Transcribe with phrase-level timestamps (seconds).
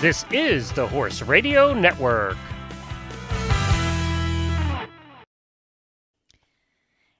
[0.00, 2.36] This is the Horse Radio Network.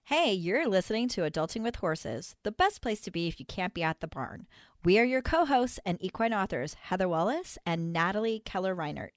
[0.04, 3.74] Hey, you're listening to Adulting with Horses, the best place to be if you can't
[3.74, 4.46] be at the barn.
[4.84, 9.10] We are your co hosts and equine authors, Heather Wallace and Natalie Keller Reinert.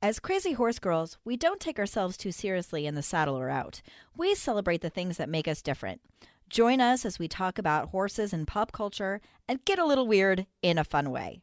[0.00, 3.82] As crazy horse girls, we don't take ourselves too seriously in the saddle or out.
[4.16, 6.02] We celebrate the things that make us different.
[6.48, 10.46] Join us as we talk about horses and pop culture and get a little weird
[10.62, 11.40] in a fun way.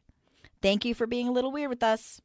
[0.62, 2.20] Thank you for being a little weird with us.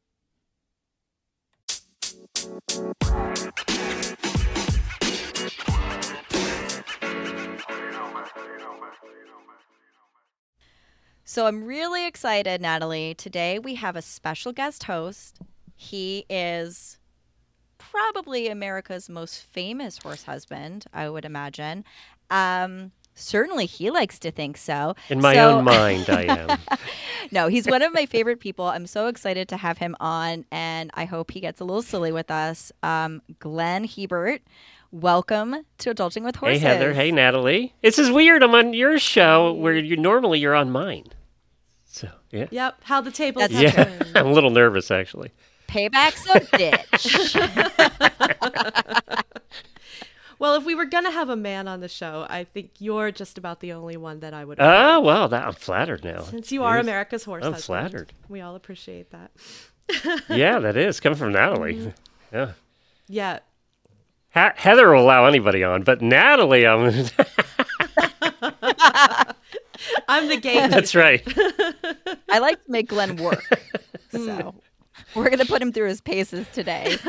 [11.28, 13.14] So I'm really excited, Natalie.
[13.14, 15.40] Today we have a special guest host.
[15.74, 16.98] He is
[17.78, 21.84] probably America's most famous horse husband, I would imagine.
[22.30, 24.94] Um, certainly he likes to think so.
[25.08, 26.58] In my So- own mind, I am.
[27.32, 28.66] no, he's one of my favorite people.
[28.66, 32.12] I'm so excited to have him on, and I hope he gets a little silly
[32.12, 32.70] with us.
[32.84, 34.42] Um, Glenn Hebert,
[34.92, 36.62] welcome to Adulting with Horses.
[36.62, 36.92] hey, Heather.
[36.94, 37.74] Hey, Natalie.
[37.82, 38.42] This is weird.
[38.44, 41.04] I'm on your show where you normally you're on mine.
[41.86, 42.46] So, yeah.
[42.50, 42.76] Yep.
[42.84, 43.40] How the table.
[43.40, 43.98] That's Yeah.
[44.14, 45.30] I'm a little nervous, actually.
[45.68, 47.32] Payback's a bitch.
[50.38, 53.38] Well, if we were gonna have a man on the show, I think you're just
[53.38, 54.58] about the only one that I would.
[54.60, 56.22] Oh, well, that, I'm flattered now.
[56.22, 58.12] Since you are America's horse I'm husband, flattered.
[58.28, 59.30] We all appreciate that.
[60.28, 61.74] Yeah, that is coming from Natalie.
[61.76, 61.88] Mm-hmm.
[62.34, 62.52] Yeah.
[63.08, 63.38] Yeah.
[64.34, 66.86] Ha- Heather will allow anybody on, but Natalie, I'm.
[70.08, 70.66] I'm the gay.
[70.68, 71.22] That's right.
[72.28, 73.42] I like to make Glenn work.
[74.10, 74.54] So
[75.16, 76.98] we're going to put him through his paces today.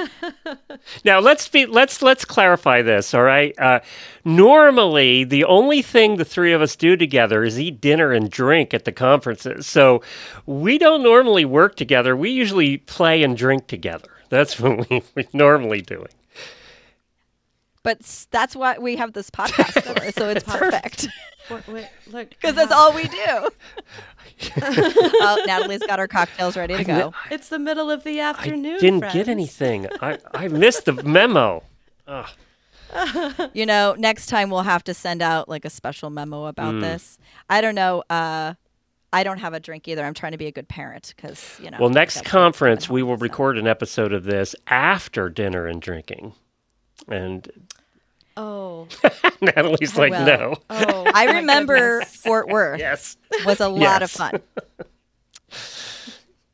[1.04, 3.14] Now let's be let's let's clarify this.
[3.14, 3.58] All right.
[3.60, 3.80] Uh,
[4.24, 8.74] normally, the only thing the three of us do together is eat dinner and drink
[8.74, 9.68] at the conferences.
[9.68, 10.02] So
[10.46, 12.16] we don't normally work together.
[12.16, 14.10] We usually play and drink together.
[14.30, 16.10] That's what we, we're normally doing.
[17.84, 20.12] But that's what we have this podcast for.
[20.12, 21.08] So it's perfect
[21.50, 23.50] Wait, wait, look, because that's all we do.
[24.62, 27.14] oh, Natalie's got her cocktails ready to go.
[27.32, 28.66] It's the middle of the afternoon.
[28.66, 28.80] I afternoon.
[28.80, 29.14] didn't friends.
[29.14, 29.88] get anything.
[30.02, 31.64] I, I missed the memo.
[33.54, 36.82] You know, next time we'll have to send out like a special memo about Mm.
[36.82, 37.18] this.
[37.50, 38.04] I don't know.
[38.10, 38.54] Uh,
[39.14, 40.04] I don't have a drink either.
[40.06, 41.78] I'm trying to be a good parent because you know.
[41.80, 43.22] Well, next conference, we will so.
[43.22, 46.34] record an episode of this after dinner and drinking.
[47.08, 47.50] And
[48.40, 48.88] Oh.
[49.42, 50.26] Natalie's like, well.
[50.26, 50.56] no.
[50.70, 51.12] Oh.
[51.14, 52.16] I remember goodness.
[52.16, 53.18] Fort Worth Yes.
[53.46, 54.42] was a lot of fun.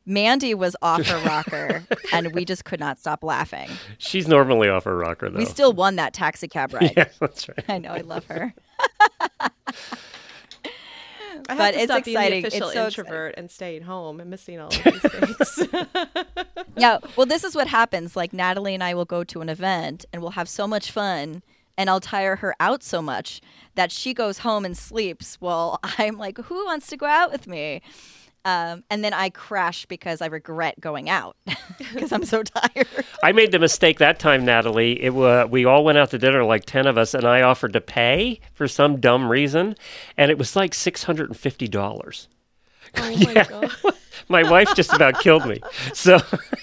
[0.06, 3.70] Mandy was off her rocker, and we just could not stop laughing.
[3.96, 5.38] She's normally off her rocker, though.
[5.38, 6.92] We still won that taxi cab ride.
[6.94, 7.64] Yeah, that's right.
[7.68, 8.52] I know, I love her.
[9.40, 9.50] I
[11.48, 12.44] have but to it's stop being the exciting.
[12.44, 13.04] It's official so exciting.
[13.04, 15.68] introvert and staying home and missing all of these things.
[16.76, 18.14] Yeah, well, this is what happens.
[18.14, 21.42] Like Natalie and I will go to an event, and we'll have so much fun,
[21.76, 23.40] and I'll tire her out so much
[23.74, 25.36] that she goes home and sleeps.
[25.40, 27.82] while I'm like, who wants to go out with me?
[28.46, 31.36] Um, and then I crash because I regret going out
[31.78, 32.86] because I'm so tired.
[33.22, 35.02] I made the mistake that time, Natalie.
[35.02, 37.72] It wa we all went out to dinner, like ten of us, and I offered
[37.72, 39.76] to pay for some dumb reason,
[40.18, 42.28] and it was like six hundred and fifty dollars.
[42.96, 43.70] Oh my god.
[44.28, 45.60] My wife just about killed me.
[45.92, 46.18] So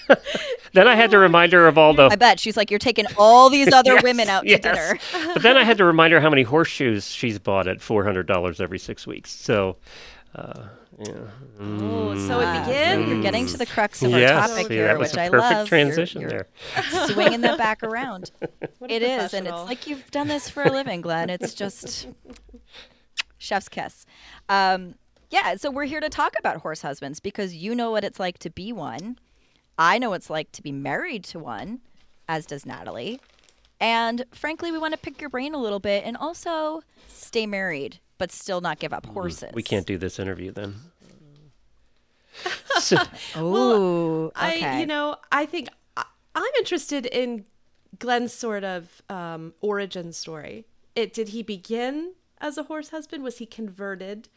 [0.72, 2.08] then I had to remind her of all the.
[2.10, 4.60] I bet she's like, you're taking all these other Yes, women out to yes.
[4.60, 4.98] dinner.
[5.34, 8.26] but then I had to remind her how many horseshoes she's bought at four hundred
[8.26, 9.30] dollars every six weeks.
[9.30, 9.76] So,
[10.34, 10.64] uh,
[10.98, 11.12] yeah.
[11.60, 13.08] Oh, so it so begins.
[13.08, 15.22] you're getting to the crux of our Yes, topic see, here, that was which a
[15.22, 15.56] I perfect love.
[15.58, 16.46] You're- transition you're there.
[17.08, 18.30] swinging that back around.
[18.88, 21.30] It is, and it's like you've done this for a living, Glenn.
[21.30, 22.08] It's just
[23.38, 24.04] chef's kiss.
[24.48, 24.94] Um,
[25.32, 28.38] yeah, so we're here to talk about horse husbands because you know what it's like
[28.40, 29.18] to be one.
[29.78, 31.80] I know what it's like to be married to one,
[32.28, 33.18] as does Natalie.
[33.80, 37.98] And frankly, we want to pick your brain a little bit and also stay married,
[38.18, 39.50] but still not give up horses.
[39.54, 40.74] We can't do this interview then.
[42.80, 42.96] So,
[43.36, 44.80] Oh, I, okay.
[44.80, 47.44] you know, I think I, I'm interested in
[47.98, 50.64] Glenn's sort of um, origin story.
[50.96, 53.22] It did he begin as a horse husband?
[53.22, 54.28] Was he converted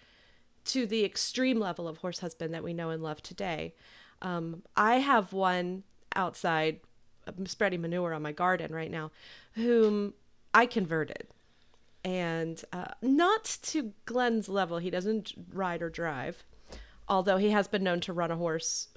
[0.65, 3.73] to the extreme level of horse husband that we know and love today?
[4.21, 5.83] Um, I have one
[6.15, 6.79] outside
[7.27, 9.12] I'm spreading manure on my garden right now,
[9.53, 10.13] whom
[10.53, 11.27] I converted.
[12.03, 14.77] And uh, not to Glenn's level.
[14.77, 16.44] He doesn't ride or drive,
[17.09, 18.89] although he has been known to run a horse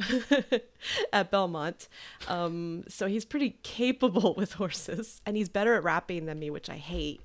[1.13, 1.89] at Belmont.
[2.27, 6.69] Um, so he's pretty capable with horses, and he's better at wrapping than me, which
[6.69, 7.23] I hate.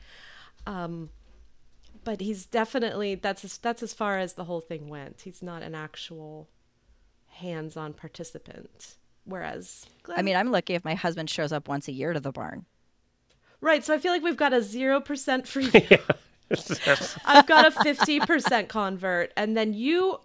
[0.65, 1.09] Um,
[2.03, 5.21] but he's definitely that's as, that's as far as the whole thing went.
[5.21, 6.49] He's not an actual
[7.27, 8.95] hands-on participant.
[9.25, 12.19] Whereas Glenn, I mean, I'm lucky if my husband shows up once a year to
[12.19, 12.65] the barn.
[13.61, 13.83] right?
[13.83, 15.71] So I feel like we've got a zero percent for you.
[17.25, 20.19] I've got a fifty percent convert, and then you.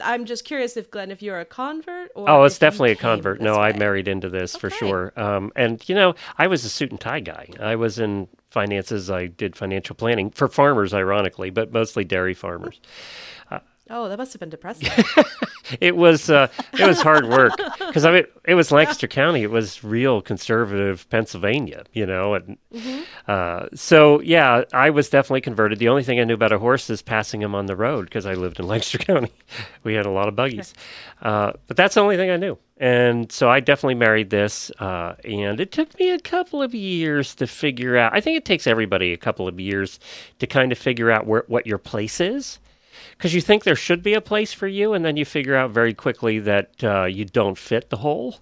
[0.00, 3.40] I'm just curious if Glenn, if you're a convert or Oh, it's definitely a convert.
[3.40, 5.12] No, I married into this for sure.
[5.16, 7.48] Um, and you know, I was a suit and tie guy.
[7.58, 9.10] I was in finances.
[9.10, 12.80] I did financial planning for farmers, ironically, but mostly dairy farmers.
[13.88, 14.90] Oh, that must have been depressing.
[15.80, 16.48] It was uh,
[16.78, 19.42] it was hard work because I mean it was Lancaster County.
[19.42, 22.58] It was real conservative Pennsylvania, you know, and
[23.26, 25.78] uh, so yeah, I was definitely converted.
[25.78, 28.26] The only thing I knew about a horse is passing him on the road because
[28.26, 29.32] I lived in Lancaster County.
[29.82, 30.72] we had a lot of buggies,
[31.22, 32.56] uh, but that's the only thing I knew.
[32.78, 37.34] And so I definitely married this, uh, and it took me a couple of years
[37.36, 38.14] to figure out.
[38.14, 39.98] I think it takes everybody a couple of years
[40.38, 42.60] to kind of figure out where what your place is
[43.16, 45.70] because you think there should be a place for you, and then you figure out
[45.70, 48.38] very quickly that uh, you don't fit the hole.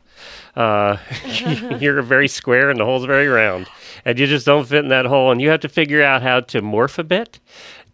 [0.56, 0.96] Uh,
[1.80, 3.68] you're very square, and the hole's very round,
[4.04, 5.30] and you just don't fit in that hole.
[5.30, 7.38] And you have to figure out how to morph a bit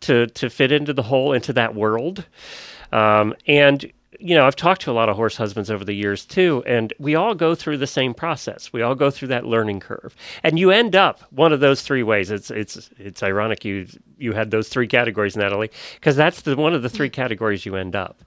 [0.01, 2.25] to to fit into the hole, into that world.
[2.93, 6.25] Um, and you know, I've talked to a lot of horse husbands over the years
[6.25, 8.73] too, and we all go through the same process.
[8.73, 12.03] We all go through that learning curve, and you end up one of those three
[12.03, 12.31] ways.
[12.31, 13.87] It's it's it's ironic you
[14.19, 17.77] you had those three categories, Natalie, because that's the one of the three categories you
[17.77, 18.23] end up.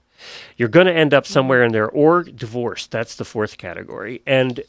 [0.56, 2.90] You're going to end up somewhere in there, or divorced.
[2.90, 4.60] That's the fourth category, and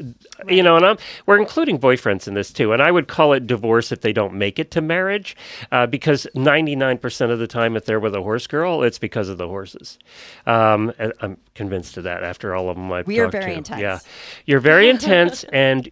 [0.48, 2.74] you know, and I'm we're including boyfriends in this too.
[2.74, 5.36] And I would call it divorce if they don't make it to marriage,
[5.72, 9.38] uh, because 99% of the time, if they're with a horse girl, it's because of
[9.38, 9.98] the horses.
[10.46, 13.58] Um, I'm convinced of that after all of them I've We are very to.
[13.58, 13.82] intense.
[13.82, 14.00] Yeah,
[14.46, 15.90] you're very intense, and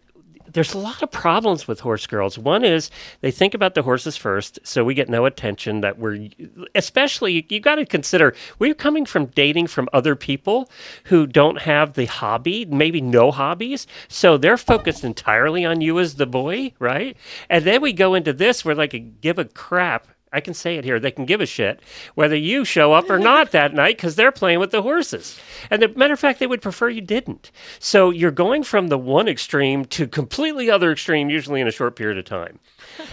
[0.54, 2.38] there's a lot of problems with horse girls.
[2.38, 2.90] One is
[3.22, 5.82] they think about the horses first, so we get no attention.
[5.82, 6.30] That we're,
[6.76, 10.70] especially, you got to consider we're coming from dating from other people
[11.06, 16.16] who don't have the hobby, maybe no hobbies, so they're focused entirely on you as
[16.16, 17.18] the boy, right?
[17.50, 20.84] And then we go into this where like give a crap I can say it
[20.84, 21.00] here.
[21.00, 21.80] They can give a shit
[22.16, 25.40] whether you show up or not that night because they're playing with the horses.
[25.70, 27.52] And the matter of fact, they would prefer you didn't.
[27.80, 31.96] So you're going from the one extreme to completely other extreme, usually in a short
[31.96, 32.60] period of time.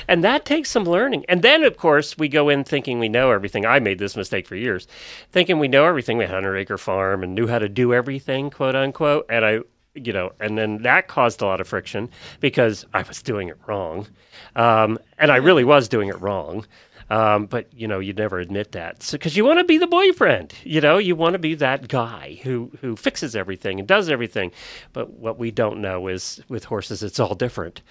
[0.09, 1.25] And that takes some learning.
[1.29, 3.67] And then, of course, we go in thinking we know everything.
[3.67, 4.89] I made this mistake for years,
[5.31, 6.17] thinking we know everything.
[6.17, 9.27] We had a hundred acre farm and knew how to do everything, quote unquote.
[9.29, 9.61] And I
[9.95, 12.09] you know, and then that caused a lot of friction
[12.39, 14.07] because I was doing it wrong.
[14.55, 16.65] Um, and I really was doing it wrong.
[17.11, 20.55] Um, but you know, you'd never admit that because you want to be the boyfriend.
[20.62, 24.53] You know, you want to be that guy who who fixes everything and does everything.
[24.93, 27.83] But what we don't know is with horses, it's all different.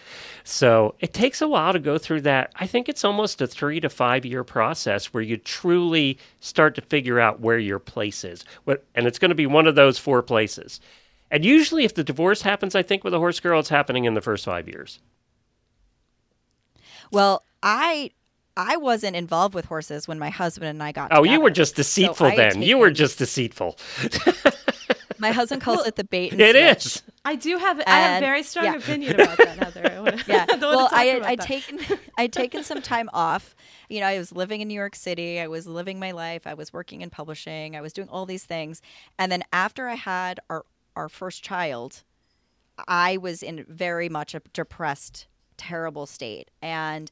[0.45, 2.54] So it takes a while to go through that.
[2.56, 6.81] I think it's almost a three to five year process where you truly start to
[6.81, 8.45] figure out where your place is.
[8.63, 10.80] What, and it's going to be one of those four places.
[11.30, 14.13] And usually, if the divorce happens, I think with a horse girl, it's happening in
[14.13, 15.00] the first five years.
[17.12, 18.12] Well, I
[18.61, 21.75] I wasn't involved with horses when my husband and I got Oh, you were just
[21.75, 22.61] deceitful I had then.
[22.61, 23.77] You were just deceitful.
[25.21, 26.85] My husband calls it the bait and It switch.
[26.95, 27.03] is.
[27.25, 28.75] I do have I have And- very strong yeah.
[28.75, 29.91] opinion about that, Heather.
[29.91, 30.45] I wanna, Yeah.
[30.51, 31.45] I well, I had I'd that.
[31.45, 31.79] taken
[32.17, 33.53] I'd taken some time off.
[33.89, 35.39] You know, I was living in New York City.
[35.41, 36.47] I was living my life.
[36.47, 37.75] I was working in publishing.
[37.75, 38.81] I was doing all these things.
[39.18, 40.63] And then after I had our
[40.95, 42.04] our first child,
[42.87, 46.49] I was in very much a depressed, terrible state.
[46.61, 47.11] And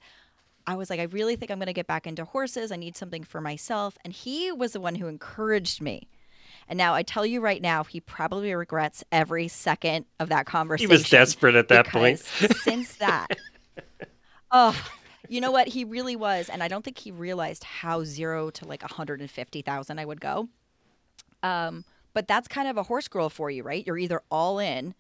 [0.67, 2.71] I was like, I really think I'm going to get back into horses.
[2.71, 3.97] I need something for myself.
[4.03, 6.09] And he was the one who encouraged me.
[6.67, 10.89] And now I tell you right now, he probably regrets every second of that conversation.
[10.89, 12.19] He was desperate at that point.
[12.19, 13.27] since that,
[14.51, 14.77] oh,
[15.29, 15.69] you know what?
[15.69, 20.05] He really was, and I don't think he realized how zero to like 150,000 I
[20.05, 20.49] would go.
[21.41, 23.85] Um, but that's kind of a horse girl for you, right?
[23.85, 24.93] You're either all in,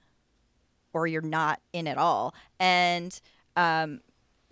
[0.93, 2.33] or you're not in at all.
[2.59, 3.19] And
[3.57, 4.01] um,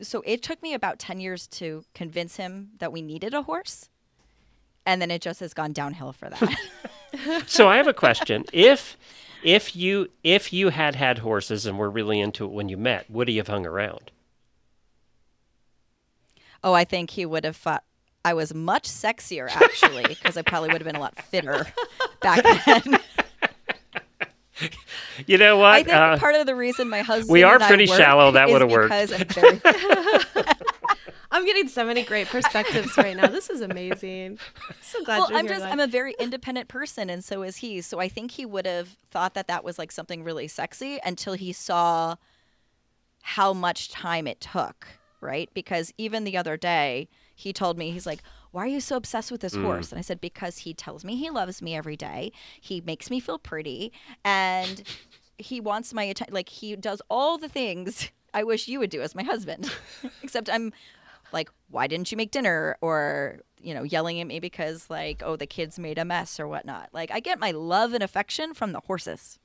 [0.01, 3.89] so it took me about 10 years to convince him that we needed a horse.
[4.85, 6.57] And then it just has gone downhill for that.
[7.47, 8.45] so I have a question.
[8.53, 8.97] If
[9.43, 13.09] if you if you had had horses and were really into it when you met,
[13.09, 14.11] would he have hung around?
[16.63, 17.83] Oh, I think he would have thought
[18.23, 21.67] I was much sexier actually, because I probably would have been a lot fitter
[22.21, 22.99] back then.
[25.27, 25.73] You know what?
[25.73, 27.97] I think Uh, part of the reason my husband we are and I pretty work
[27.97, 28.31] shallow.
[28.31, 28.93] That would have worked.
[28.93, 29.61] I'm very-
[31.31, 33.27] I'm getting so many great perspectives right now.
[33.27, 34.39] This is amazing.
[34.81, 35.31] So glad well, you're here.
[35.31, 35.53] Well, I'm here.
[35.55, 35.71] just Glenn.
[35.73, 37.81] I'm a very independent person, and so is he.
[37.81, 41.33] So I think he would have thought that that was like something really sexy until
[41.33, 42.15] he saw
[43.21, 44.87] how much time it took,
[45.19, 45.49] right?
[45.53, 48.21] Because even the other day, he told me he's like,
[48.55, 49.63] why are you so obsessed with this mm.
[49.63, 49.91] horse?
[49.91, 52.31] And I said, because he tells me he loves me every day.
[52.61, 53.91] He makes me feel pretty.
[54.23, 54.81] And
[55.37, 56.33] he wants my attention.
[56.33, 59.69] Like, he does all the things I wish you would do as my husband.
[60.23, 60.71] Except I'm
[61.33, 62.77] like, why didn't you make dinner?
[62.79, 66.47] Or, you know, yelling at me because, like, oh, the kids made a mess or
[66.47, 66.87] whatnot.
[66.93, 69.37] Like, I get my love and affection from the horses.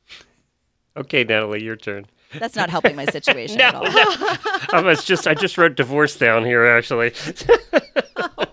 [0.96, 2.06] Okay, Natalie, your turn.
[2.38, 3.86] That's not helping my situation at all.
[3.86, 7.12] I was just I just wrote divorce down here actually.
[8.38, 8.46] Oh,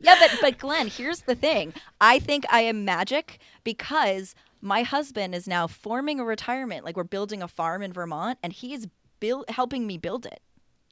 [0.00, 1.72] Yeah, but but Glenn, here's the thing.
[2.00, 6.84] I think I am magic because my husband is now forming a retirement.
[6.84, 8.88] Like we're building a farm in Vermont, and he is
[9.20, 10.40] build, helping me build it.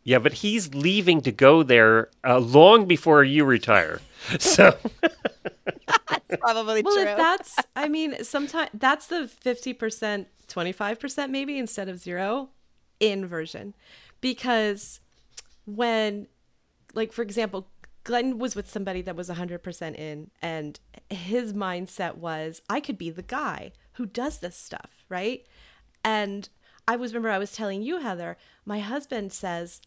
[0.04, 4.00] Yeah, but he's leaving to go there uh, long before you retire.
[4.38, 4.74] So
[6.08, 6.90] That's probably true.
[6.94, 7.10] Well, true.
[7.10, 12.50] if that's, I mean, sometimes that's the 50%, 25% maybe instead of zero
[13.00, 13.74] inversion.
[14.20, 15.00] Because
[15.66, 16.26] when,
[16.94, 17.68] like, for example,
[18.04, 23.10] Glenn was with somebody that was 100% in, and his mindset was, I could be
[23.10, 25.46] the guy who does this stuff, right?
[26.04, 26.48] And
[26.86, 29.80] I was, remember, I was telling you, Heather, my husband says,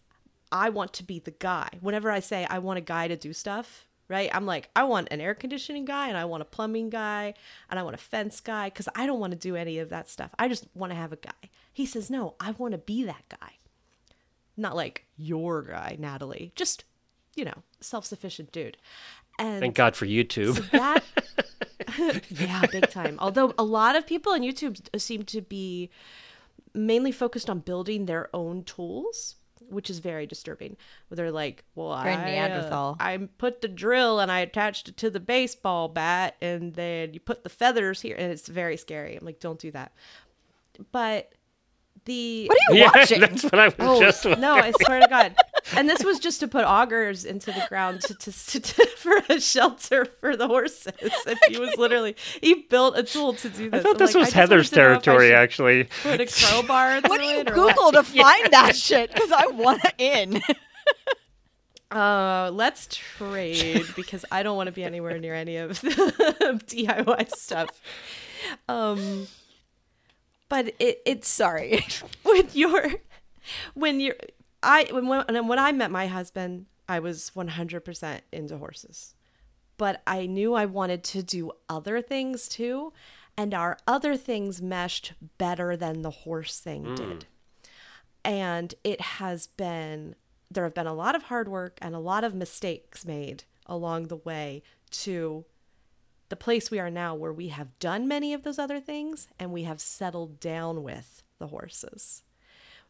[0.52, 1.70] I want to be the guy.
[1.80, 4.30] Whenever I say I want a guy to do stuff, right?
[4.34, 7.34] I'm like, I want an air conditioning guy and I want a plumbing guy
[7.70, 10.10] and I want a fence guy because I don't want to do any of that
[10.10, 10.32] stuff.
[10.40, 11.50] I just want to have a guy.
[11.72, 13.54] He says, No, I want to be that guy.
[14.56, 16.52] Not like your guy, Natalie.
[16.56, 16.86] Just,
[17.38, 18.78] you know, self sufficient dude.
[19.40, 20.70] And thank God for YouTube.
[20.72, 21.04] that
[22.30, 25.90] yeah big time although a lot of people on youtube seem to be
[26.74, 29.36] mainly focused on building their own tools
[29.70, 30.76] which is very disturbing
[31.08, 34.98] where they're like well Very I, uh, I put the drill and i attached it
[34.98, 39.16] to the baseball bat and then you put the feathers here and it's very scary
[39.16, 39.94] i'm like don't do that
[40.92, 41.32] but
[42.08, 43.20] the what are you yeah, watching?
[43.22, 44.26] that's what I was Oh just.
[44.26, 44.56] no!
[44.56, 45.36] I swear to God.
[45.76, 49.22] And this was just to put augers into the ground to, to, to, to- for
[49.30, 50.94] a shelter for the horses.
[51.26, 53.80] And he was literally he built a tool to do this.
[53.80, 55.84] I thought I'm this like, was Heather's wanted to know if I territory, actually.
[56.04, 59.14] Put a crowbar through what do you it or Google to find that shit?
[59.14, 60.42] Because I want in.
[61.90, 67.32] Uh, let's trade because I don't want to be anywhere near any of the DIY
[67.32, 67.82] stuff.
[68.68, 69.28] Um,
[70.50, 71.86] but it it's Sorry.
[72.24, 72.92] when you're
[73.74, 74.16] when you're
[74.64, 79.14] I when when when I met my husband, I was 100% into horses.
[79.78, 82.94] But I knew I wanted to do other things too,
[83.38, 86.96] and our other things meshed better than the horse thing mm.
[86.96, 87.26] did.
[88.24, 90.16] And it has been
[90.50, 94.08] there have been a lot of hard work and a lot of mistakes made along
[94.08, 95.46] the way to
[96.30, 99.52] the place we are now where we have done many of those other things and
[99.52, 102.24] we have settled down with the horses.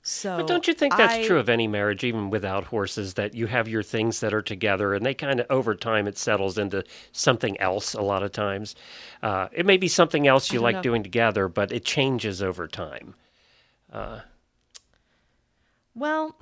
[0.10, 3.34] So But don't you think that's I- true of any marriage, even without horses, that
[3.36, 6.58] you have your things that are together and they kind of over time it settles
[6.58, 8.74] into something else a lot of times?
[9.22, 10.82] Uh, it may be something else you like know.
[10.82, 13.16] doing together, but it changes over time.
[15.94, 16.38] Well,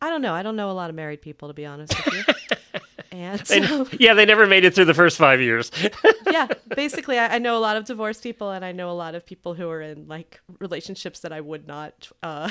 [0.00, 0.32] I don't know.
[0.32, 2.80] I don't know a lot of married people to be honest with you.
[3.12, 5.70] and so, yeah, they never made it through the first five years.
[6.30, 9.14] yeah, basically, I, I know a lot of divorced people, and I know a lot
[9.14, 12.50] of people who are in like relationships that I would not uh,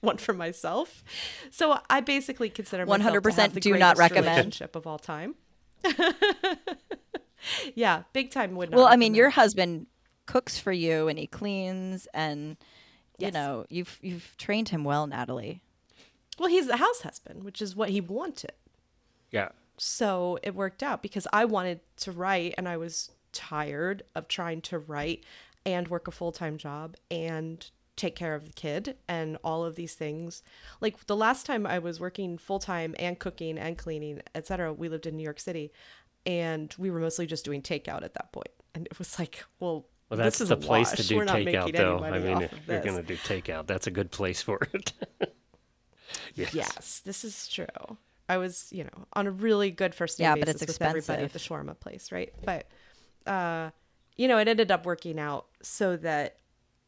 [0.02, 1.02] want for myself.
[1.50, 4.26] So I basically consider myself 100% the do not recommend.
[4.28, 5.34] relationship of all time.
[7.74, 8.76] yeah, big time would not.
[8.76, 9.86] well, I mean, your husband
[10.26, 12.56] cooks for you and he cleans and
[13.18, 13.34] you Yes.
[13.34, 15.60] know you've you've trained him well, Natalie.
[16.38, 18.52] well, he's the house husband, which is what he wanted.
[19.30, 19.48] yeah.
[19.76, 24.60] so it worked out because I wanted to write and I was tired of trying
[24.62, 25.24] to write
[25.66, 27.68] and work a full time job and
[28.00, 30.42] take care of the kid and all of these things.
[30.80, 34.88] Like the last time I was working full time and cooking and cleaning, etc., we
[34.88, 35.70] lived in New York City
[36.24, 38.48] and we were mostly just doing takeout at that point.
[38.74, 41.26] And it was like, well, Well, this that's is the a place to do We're
[41.26, 42.02] takeout, though.
[42.02, 44.92] I mean, if you're going to do takeout, that's a good place for it.
[46.34, 46.54] yes.
[46.54, 47.66] Yes, this is true.
[48.28, 50.82] I was, you know, on a really good first name Yeah, but basis it's with
[50.82, 52.32] everybody at the shawarma place, right?
[52.44, 52.68] But,
[53.26, 53.70] uh,
[54.16, 56.39] you know, it ended up working out so that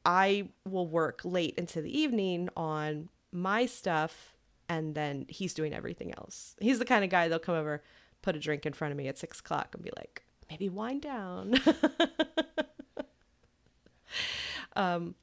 [0.05, 4.37] I will work late into the evening on my stuff,
[4.69, 6.57] and then he's doing everything else.
[6.61, 7.83] He's the kind of guy that'll come over,
[8.23, 11.03] put a drink in front of me at six o'clock, and be like, maybe wind
[11.03, 11.55] down.
[14.77, 15.15] um,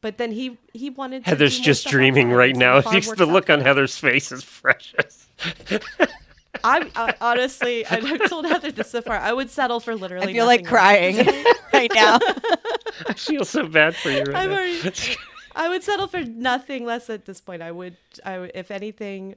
[0.00, 1.24] but then he he wanted.
[1.24, 2.76] To Heather's just dreaming right now.
[2.76, 3.60] the farm It's works the out look on.
[3.60, 5.26] Heather's face is precious.
[6.62, 9.16] I, I honestly, I've told Heather this so far.
[9.16, 10.28] I would settle for literally.
[10.28, 11.16] I feel like crying
[11.72, 12.18] right now.
[13.06, 14.56] I feel so bad for you right I've now.
[14.56, 15.16] already,
[15.56, 17.62] I would settle for nothing less at this point.
[17.62, 19.36] I would, I would, if anything,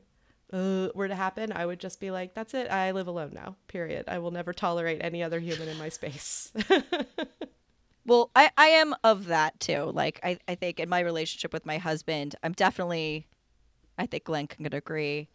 [0.54, 2.70] uh, were to happen, I would just be like, that's it.
[2.72, 4.06] I live alone now, period.
[4.08, 6.52] I will never tolerate any other human in my space.
[8.06, 9.92] Well, I, I am of that too.
[9.94, 13.28] Like I, I think in my relationship with my husband, I'm definitely
[13.98, 15.28] I think Glenn can agree,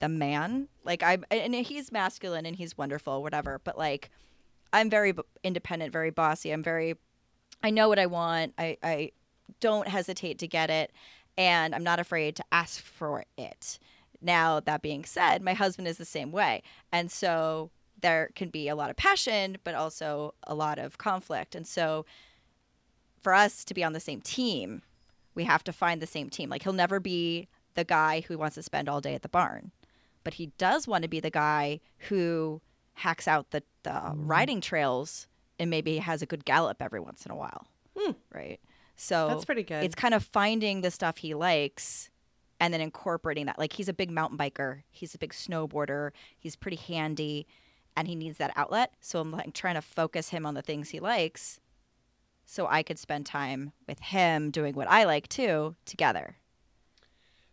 [0.00, 0.68] the man.
[0.84, 3.60] Like I'm and he's masculine and he's wonderful, whatever.
[3.62, 4.10] But like
[4.72, 6.50] I'm very independent, very bossy.
[6.50, 6.96] I'm very
[7.62, 8.54] I know what I want.
[8.58, 9.12] I, I
[9.60, 10.92] don't hesitate to get it
[11.36, 13.78] and I'm not afraid to ask for it.
[14.20, 16.62] Now, that being said, my husband is the same way.
[16.92, 17.70] And so
[18.00, 21.54] there can be a lot of passion, but also a lot of conflict.
[21.54, 22.06] And so
[23.22, 24.82] for us to be on the same team,
[25.34, 26.48] we have to find the same team.
[26.48, 29.72] Like he'll never be the guy who wants to spend all day at the barn,
[30.24, 32.60] but he does want to be the guy who
[32.94, 34.26] hacks out the, the Mm-hmm.
[34.26, 35.26] riding trails
[35.58, 37.66] and maybe has a good gallop every once in a while.
[37.96, 38.12] Hmm.
[38.32, 38.58] Right.
[38.96, 39.84] So That's pretty good.
[39.84, 42.10] It's kind of finding the stuff he likes
[42.60, 43.58] and then incorporating that.
[43.58, 47.46] Like he's a big mountain biker, he's a big snowboarder, he's pretty handy,
[47.96, 48.92] and he needs that outlet.
[49.00, 51.60] So I'm like trying to focus him on the things he likes,
[52.46, 56.36] so I could spend time with him doing what I like too together.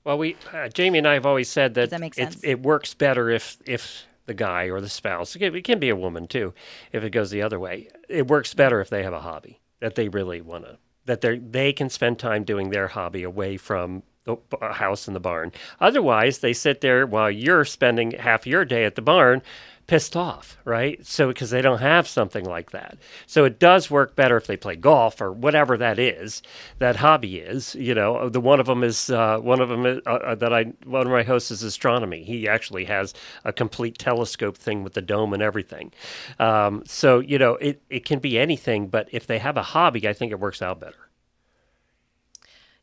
[0.03, 2.39] Well, we uh, Jamie and I have always said that, that sense?
[2.43, 6.27] it works better if if the guy or the spouse, it can, be a woman
[6.27, 6.53] too,
[6.91, 7.89] if it goes the other way.
[8.07, 11.37] It works better if they have a hobby that they really want to that they
[11.37, 14.37] they can spend time doing their hobby away from the
[14.73, 15.51] house and the barn.
[15.79, 19.41] Otherwise, they sit there while you're spending half your day at the barn
[19.87, 21.05] pissed off, right?
[21.05, 22.97] So because they don't have something like that.
[23.27, 26.41] So it does work better if they play golf or whatever that is,
[26.79, 27.75] that hobby is.
[27.75, 30.53] You know, the one of them is uh, one of them is, uh, uh, that
[30.53, 32.23] I one of my hosts is astronomy.
[32.23, 33.13] He actually has
[33.45, 35.91] a complete telescope thing with the dome and everything.
[36.39, 40.07] Um, so you know, it it can be anything, but if they have a hobby,
[40.07, 41.10] I think it works out better.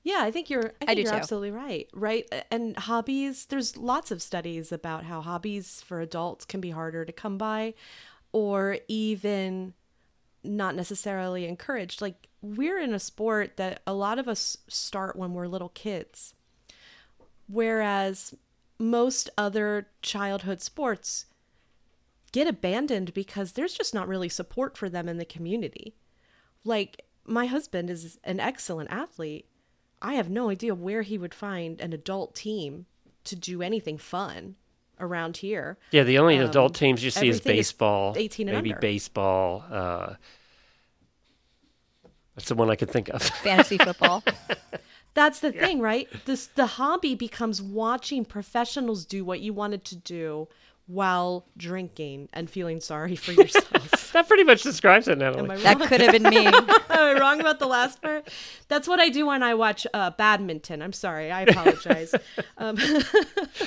[0.09, 0.73] Yeah, I think you're.
[0.81, 1.19] I think do you're too.
[1.19, 1.87] absolutely right.
[1.93, 3.45] Right, and hobbies.
[3.45, 7.75] There's lots of studies about how hobbies for adults can be harder to come by,
[8.33, 9.75] or even
[10.43, 12.01] not necessarily encouraged.
[12.01, 16.33] Like we're in a sport that a lot of us start when we're little kids,
[17.47, 18.35] whereas
[18.79, 21.27] most other childhood sports
[22.33, 25.97] get abandoned because there's just not really support for them in the community.
[26.65, 29.45] Like my husband is an excellent athlete.
[30.01, 32.87] I have no idea where he would find an adult team
[33.25, 34.55] to do anything fun
[35.01, 35.77] around here.
[35.91, 38.71] Yeah, the only Um, adult teams you see is everything is baseball, 18 and maybe
[38.71, 38.81] under.
[38.81, 39.65] baseball.
[39.71, 40.15] Uh,
[42.35, 43.23] that's the one I could think of.
[43.43, 44.23] Fantasy football.
[45.15, 46.07] That's the thing, right?
[46.27, 50.47] This the hobby becomes watching professionals do what you wanted to do
[50.89, 54.11] while drinking and feeling sorry for yourself.
[54.15, 55.59] that pretty much describes it, Natalie.
[55.59, 56.47] That could have been me.
[56.47, 58.31] Am I wrong about the last part?
[58.69, 60.81] That's what I do when I watch uh, badminton.
[60.81, 61.31] I'm sorry.
[61.31, 62.15] I apologize.
[62.59, 62.77] um,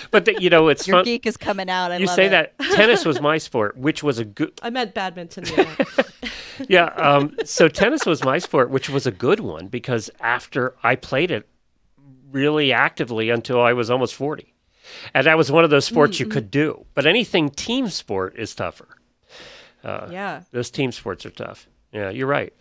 [0.09, 1.05] But the, you know, it's Your fun.
[1.05, 1.91] geek is coming out.
[1.91, 2.29] I You love say it.
[2.31, 4.59] that tennis was my sport, which was a good.
[4.63, 5.45] I meant badminton.
[5.45, 5.75] Yeah.
[6.67, 6.85] Yeah.
[6.85, 11.29] Um, so tennis was my sport, which was a good one because after I played
[11.29, 11.47] it
[12.31, 14.50] really actively until I was almost forty,
[15.13, 16.33] and that was one of those sports you mm-hmm.
[16.33, 16.85] could do.
[16.93, 18.87] But anything team sport is tougher.
[19.83, 20.41] Uh, yeah.
[20.51, 21.67] Those team sports are tough.
[21.91, 22.53] Yeah, you're right.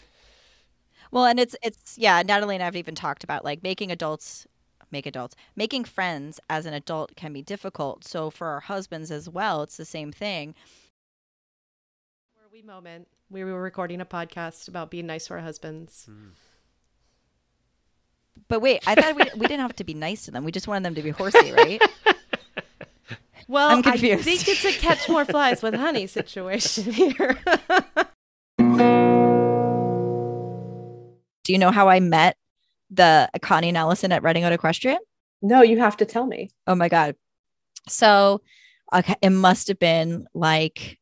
[1.10, 4.46] Well, and it's it's yeah, Natalie and I've even talked about like making adults
[4.92, 5.36] make adults.
[5.56, 8.04] Making friends as an adult can be difficult.
[8.04, 10.54] So for our husbands as well, it's the same thing.
[12.36, 13.08] Were we moment?
[13.30, 16.08] We were recording a podcast about being nice to our husbands.
[16.10, 16.30] Mm.
[18.48, 20.44] But wait, I thought we, we didn't have to be nice to them.
[20.44, 21.80] We just wanted them to be horsey, right?
[23.48, 24.24] Well, I'm I confused.
[24.24, 27.36] think it's a catch more flies with honey situation here.
[31.44, 32.36] Do you know how I met
[32.90, 34.98] the Connie and Allison at Redingote Equestrian?
[35.42, 36.50] no, you have to tell me.
[36.66, 37.16] Oh my god.
[37.88, 38.42] So
[38.94, 40.98] okay, it must have been like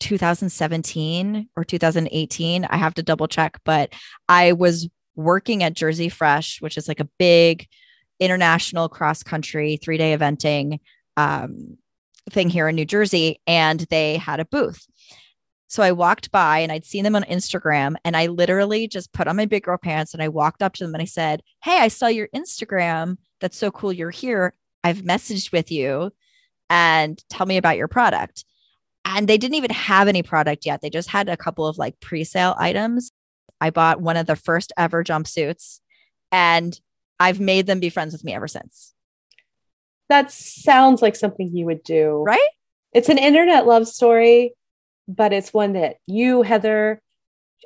[0.00, 2.64] 2017 or 2018.
[2.66, 3.92] I have to double check, but
[4.28, 7.66] I was working at Jersey Fresh, which is like a big
[8.20, 10.80] international cross country three day eventing
[11.16, 11.78] um,
[12.30, 14.86] thing here in New Jersey, and they had a booth.
[15.70, 19.28] So I walked by and I'd seen them on Instagram, and I literally just put
[19.28, 21.78] on my big girl pants and I walked up to them and I said, Hey,
[21.78, 23.18] I saw your Instagram.
[23.40, 24.54] That's so cool you're here.
[24.82, 26.12] I've messaged with you
[26.70, 28.44] and tell me about your product.
[29.04, 30.80] And they didn't even have any product yet.
[30.80, 33.12] They just had a couple of like pre sale items.
[33.60, 35.80] I bought one of the first ever jumpsuits
[36.30, 36.78] and
[37.20, 38.94] I've made them be friends with me ever since.
[40.08, 42.22] That sounds like something you would do.
[42.26, 42.48] Right?
[42.92, 44.54] It's an internet love story,
[45.06, 47.02] but it's one that you, Heather,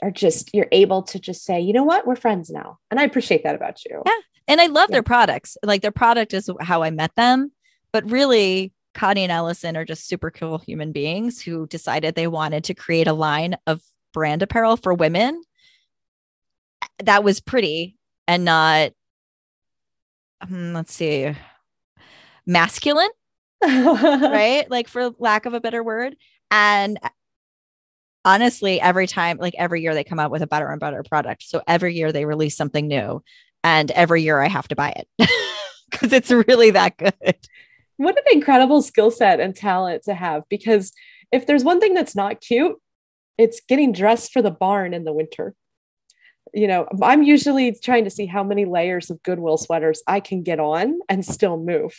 [0.03, 2.79] are just, you're able to just say, you know what, we're friends now.
[2.91, 4.03] And I appreciate that about you.
[4.05, 4.13] Yeah.
[4.49, 4.95] And I love Yeah.
[4.97, 5.57] their products.
[5.63, 7.53] Like their product is how I met them,
[7.93, 12.65] But really, Connie and Ellison are just super cool human beings who decided they wanted
[12.65, 15.43] to create a line of brand apparel for women
[17.03, 18.93] that was pretty and not,
[20.43, 21.35] um, let's see,
[22.47, 23.11] masculine,
[23.63, 24.65] right?
[24.71, 26.17] like, for lack of a better word.
[26.51, 26.99] And
[28.25, 31.45] honestly, every time, like every year, they come out with a better and better product.
[31.45, 33.23] So every year they release something new.
[33.65, 35.09] And every year I have to buy it
[35.91, 37.37] because it's really that good.
[37.97, 40.43] What an incredible skill set and talent to have.
[40.49, 40.93] Because
[41.31, 42.77] if there's one thing that's not cute,
[43.39, 45.55] it's getting dressed for the barn in the winter.
[46.53, 50.43] You know, I'm usually trying to see how many layers of Goodwill sweaters I can
[50.43, 51.95] get on and still move.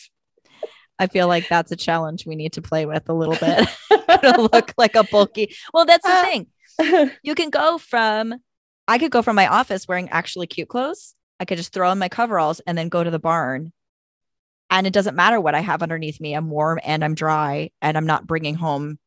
[0.99, 3.67] I feel like that's a challenge we need to play with a little bit
[4.21, 5.55] to look like a bulky.
[5.73, 6.47] Well, that's the uh, thing.
[7.23, 8.35] You can go from,
[8.87, 11.15] I could go from my office wearing actually cute clothes.
[11.39, 13.73] I could just throw on my coveralls and then go to the barn.
[14.69, 16.33] And it doesn't matter what I have underneath me.
[16.33, 18.97] I'm warm and I'm dry and I'm not bringing home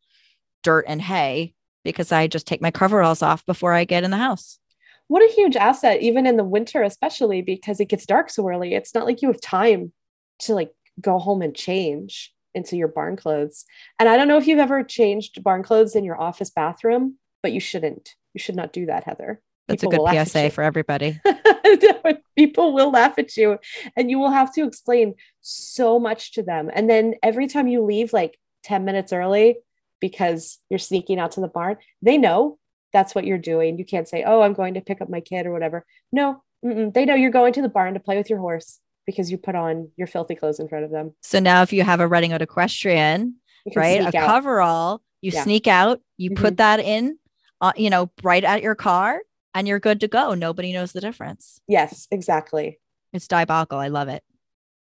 [0.62, 4.16] dirt and hay because I just take my coveralls off before I get in the
[4.16, 4.58] house.
[5.08, 8.74] What a huge asset, even in the winter, especially because it gets dark so early.
[8.74, 9.92] It's not like you have time
[10.40, 13.64] to like go home and change into your barn clothes.
[13.98, 17.52] And I don't know if you've ever changed barn clothes in your office bathroom, but
[17.52, 18.14] you shouldn't.
[18.34, 19.40] You should not do that, Heather.
[19.68, 21.20] That's People a good PSA for everybody.
[22.36, 23.58] People will laugh at you
[23.96, 26.70] and you will have to explain so much to them.
[26.72, 29.58] And then every time you leave like 10 minutes early
[30.00, 32.58] because you're sneaking out to the barn, they know
[32.96, 33.76] that's what you're doing.
[33.76, 35.84] You can't say, Oh, I'm going to pick up my kid or whatever.
[36.12, 39.36] No, they know you're going to the barn to play with your horse because you
[39.36, 41.14] put on your filthy clothes in front of them.
[41.20, 43.34] So now if you have a Redingote equestrian,
[43.74, 44.26] right, a out.
[44.26, 45.42] coverall, you yeah.
[45.42, 46.42] sneak out, you mm-hmm.
[46.42, 47.18] put that in,
[47.60, 49.20] uh, you know, right at your car
[49.54, 50.32] and you're good to go.
[50.32, 51.60] Nobody knows the difference.
[51.68, 52.80] Yes, exactly.
[53.12, 53.78] It's diabolical.
[53.78, 54.22] I love it.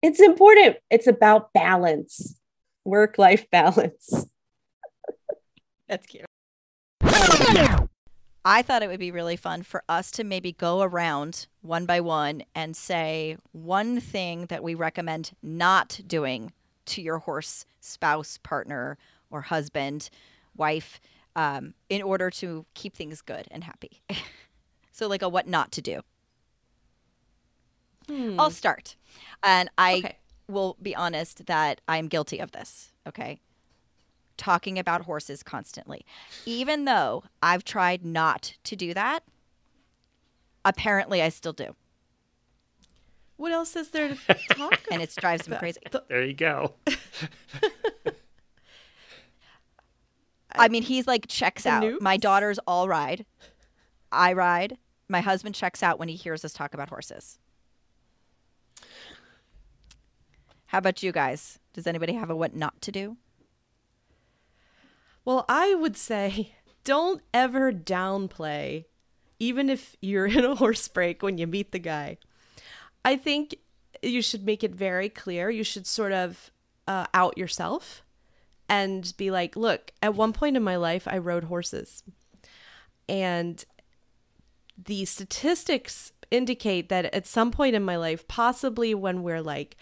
[0.00, 0.76] It's important.
[0.90, 2.40] It's about balance,
[2.86, 4.26] work life balance.
[5.88, 6.24] That's cute.
[8.50, 12.00] I thought it would be really fun for us to maybe go around one by
[12.00, 16.54] one and say one thing that we recommend not doing
[16.86, 18.96] to your horse spouse, partner,
[19.30, 20.08] or husband,
[20.56, 20.98] wife,
[21.36, 24.00] um, in order to keep things good and happy.
[24.92, 26.00] so, like a what not to do.
[28.08, 28.40] Hmm.
[28.40, 28.96] I'll start.
[29.42, 30.16] And I okay.
[30.48, 32.92] will be honest that I'm guilty of this.
[33.06, 33.40] Okay
[34.38, 36.06] talking about horses constantly.
[36.46, 39.24] Even though I've tried not to do that,
[40.64, 41.74] apparently I still do.
[43.36, 44.16] What else is there to
[44.50, 45.80] talk And it drives me crazy.
[46.08, 46.74] There you go.
[50.54, 51.82] I mean, he's like checks out.
[51.82, 52.00] Noops?
[52.00, 53.26] My daughters all ride.
[54.10, 54.78] I ride.
[55.08, 57.38] My husband checks out when he hears us talk about horses.
[60.66, 61.58] How about you guys?
[61.72, 63.16] Does anybody have a what not to do?
[65.28, 66.52] Well, I would say
[66.84, 68.86] don't ever downplay,
[69.38, 72.16] even if you're in a horse break when you meet the guy.
[73.04, 73.56] I think
[74.02, 75.50] you should make it very clear.
[75.50, 76.50] You should sort of
[76.86, 78.02] uh, out yourself
[78.70, 82.02] and be like, look, at one point in my life, I rode horses.
[83.06, 83.62] And
[84.82, 89.76] the statistics indicate that at some point in my life, possibly when we're like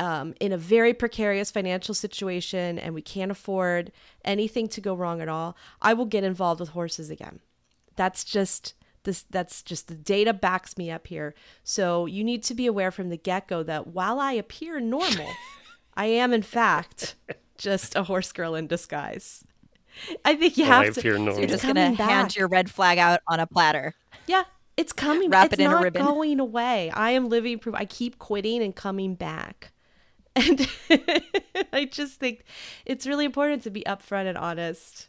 [0.00, 3.92] um, in a very precarious financial situation and we can't afford
[4.24, 7.40] anything to go wrong at all, I will get involved with horses again.
[7.96, 11.34] That's just this that's just the data backs me up here.
[11.62, 15.28] So you need to be aware from the get-go that while I appear normal,
[15.94, 17.14] I am in fact
[17.58, 19.44] just a horse girl in disguise.
[20.24, 21.12] I think you well, have to.
[21.12, 21.34] Normal.
[21.34, 22.08] So you're just gonna back.
[22.08, 23.94] hand your red flag out on a platter.
[24.26, 24.44] Yeah,
[24.78, 25.28] it's coming.
[25.28, 26.06] Wrap it's it in not a ribbon.
[26.06, 26.90] going away.
[26.90, 27.74] I am living proof.
[27.74, 29.72] I keep quitting and coming back.
[30.40, 30.68] And
[31.72, 32.44] I just think
[32.86, 35.08] it's really important to be upfront and honest.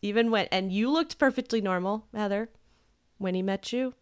[0.00, 2.48] Even when, and you looked perfectly normal, Heather,
[3.18, 3.94] when he met you.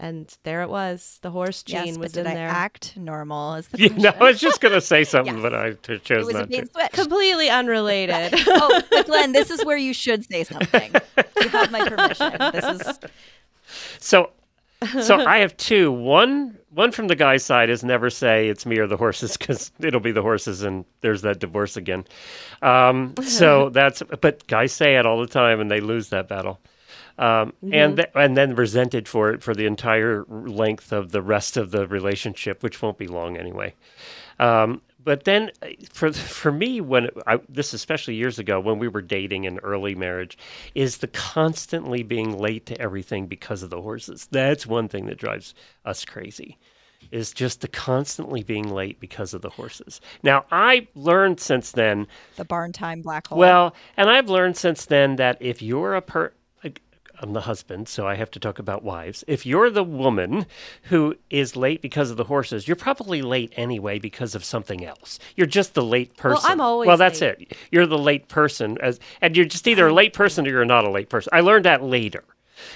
[0.00, 1.20] And there it was.
[1.22, 2.48] The horse gene yes, was did in I there.
[2.48, 3.54] act normal?
[3.54, 5.42] Is the yeah, no, I was just going to say something, yes.
[5.42, 6.66] but I chose not to.
[6.66, 6.90] Switch.
[6.90, 8.34] Completely unrelated.
[8.48, 10.92] oh, but Glenn, this is where you should say something.
[11.40, 12.36] You have my permission.
[12.52, 12.98] This is.
[14.00, 14.30] So
[15.02, 15.90] so I have two.
[15.90, 19.70] One one from the guy's side is never say it's me or the horses because
[19.80, 22.04] it'll be the horses and there's that divorce again.
[22.62, 26.60] Um, so that's but guys say it all the time and they lose that battle.
[27.16, 27.74] Um, mm-hmm.
[27.74, 31.70] and th- and then resented for it for the entire length of the rest of
[31.70, 33.74] the relationship, which won't be long anyway.
[34.40, 38.88] Um, but then uh, for for me when I, this especially years ago when we
[38.88, 40.38] were dating in early marriage
[40.74, 45.18] is the constantly being late to everything because of the horses that's one thing that
[45.18, 46.58] drives us crazy
[47.10, 50.00] is just the constantly being late because of the horses.
[50.22, 53.38] Now, I learned since then, The barn time black hole.
[53.38, 56.32] well, and I've learned since then that if you're a per
[57.20, 59.24] I'm the husband, so I have to talk about wives.
[59.26, 60.46] If you're the woman
[60.84, 65.18] who is late because of the horses, you're probably late anyway because of something else.
[65.36, 66.42] You're just the late person.
[66.42, 67.48] Well, I'm always Well, that's late.
[67.50, 67.56] it.
[67.70, 70.84] You're the late person as and you're just either a late person or you're not
[70.84, 71.30] a late person.
[71.32, 72.24] I learned that later.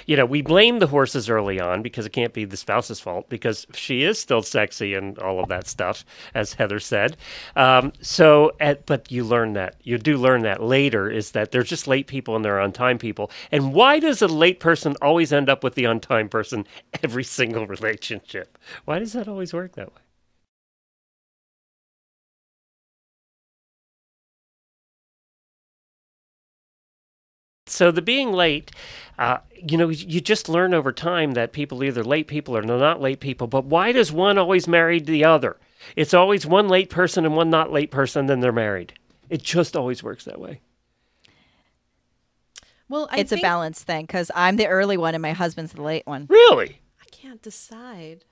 [0.07, 3.29] You know, we blame the horses early on because it can't be the spouse's fault
[3.29, 7.17] because she is still sexy and all of that stuff, as Heather said.
[7.57, 11.63] Um, so, at, but you learn that you do learn that later is that they're
[11.63, 13.31] just late people and they're on time people.
[13.51, 16.67] And why does a late person always end up with the on time person
[17.03, 18.59] every single relationship?
[18.85, 20.03] Why does that always work that way?
[27.79, 28.73] So the being late,
[29.21, 32.77] uh, you know, you just learn over time that people either late people or they're
[32.77, 33.47] not late people.
[33.47, 35.59] But why does one always marry the other?
[35.95, 38.95] It's always one late person and one not late person, then they're married.
[39.31, 40.61] It just always works that way.
[42.89, 45.73] Well, I it's think a balance thing because I'm the early one and my husband's
[45.73, 46.27] the late one.
[46.29, 46.81] Really?
[47.01, 48.25] I can't decide.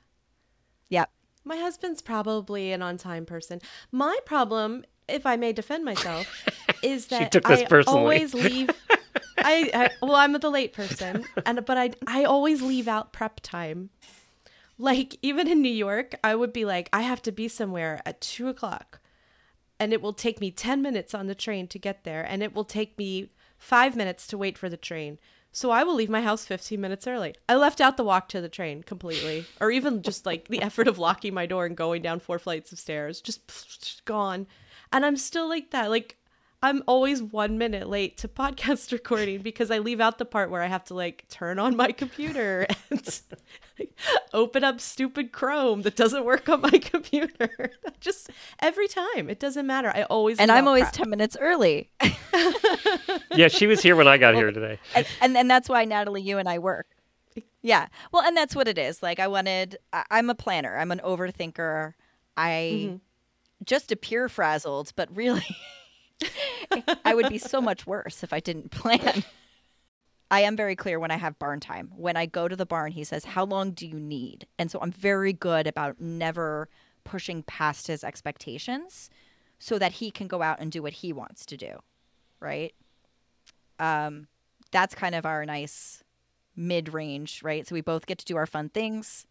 [0.88, 1.08] Yep.
[1.44, 3.60] My husband's probably an on-time person.
[3.92, 6.26] My problem, if I may defend myself,
[6.82, 8.00] is that took this I personally.
[8.00, 8.70] always leave.
[9.46, 13.40] I, I well, I'm the late person, and but I I always leave out prep
[13.40, 13.90] time.
[14.76, 18.20] Like even in New York, I would be like, I have to be somewhere at
[18.20, 19.00] two o'clock,
[19.78, 22.54] and it will take me ten minutes on the train to get there, and it
[22.54, 25.18] will take me five minutes to wait for the train.
[25.52, 27.34] So I will leave my house 15 minutes early.
[27.48, 30.86] I left out the walk to the train completely, or even just like the effort
[30.86, 34.46] of locking my door and going down four flights of stairs, just, just gone.
[34.92, 35.88] And I'm still like that.
[35.88, 36.18] Like
[36.66, 40.62] I'm always one minute late to podcast recording because I leave out the part where
[40.62, 43.20] I have to like turn on my computer and
[44.32, 47.70] open up stupid Chrome that doesn't work on my computer.
[48.00, 49.92] just every time, it doesn't matter.
[49.94, 50.94] I always And I'm always prep.
[50.94, 51.88] 10 minutes early.
[53.36, 54.80] Yeah, she was here when I got here today.
[54.94, 56.88] and, and and that's why Natalie, you and I work.
[57.62, 57.86] Yeah.
[58.10, 59.04] Well, and that's what it is.
[59.04, 59.76] Like I wanted.
[59.92, 60.76] I, I'm a planner.
[60.76, 61.94] I'm an overthinker.
[62.36, 62.96] I mm-hmm.
[63.64, 65.46] just appear frazzled, but really,
[67.04, 69.24] I would be so much worse if I didn't plan.
[70.30, 71.92] I am very clear when I have barn time.
[71.94, 74.80] When I go to the barn, he says, "How long do you need?" And so
[74.80, 76.68] I'm very good about never
[77.04, 79.08] pushing past his expectations,
[79.58, 81.80] so that he can go out and do what he wants to do.
[82.40, 82.74] Right.
[83.78, 84.26] Um,
[84.72, 86.02] that's kind of our nice
[86.56, 87.66] mid range, right?
[87.66, 89.26] So we both get to do our fun things.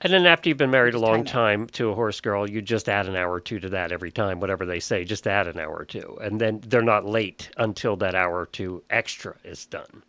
[0.00, 2.62] And then after you've been married a long time time to a horse girl, you
[2.62, 5.46] just add an hour or two to that every time, whatever they say, just add
[5.48, 6.16] an hour or two.
[6.20, 10.02] And then they're not late until that hour or two extra is done.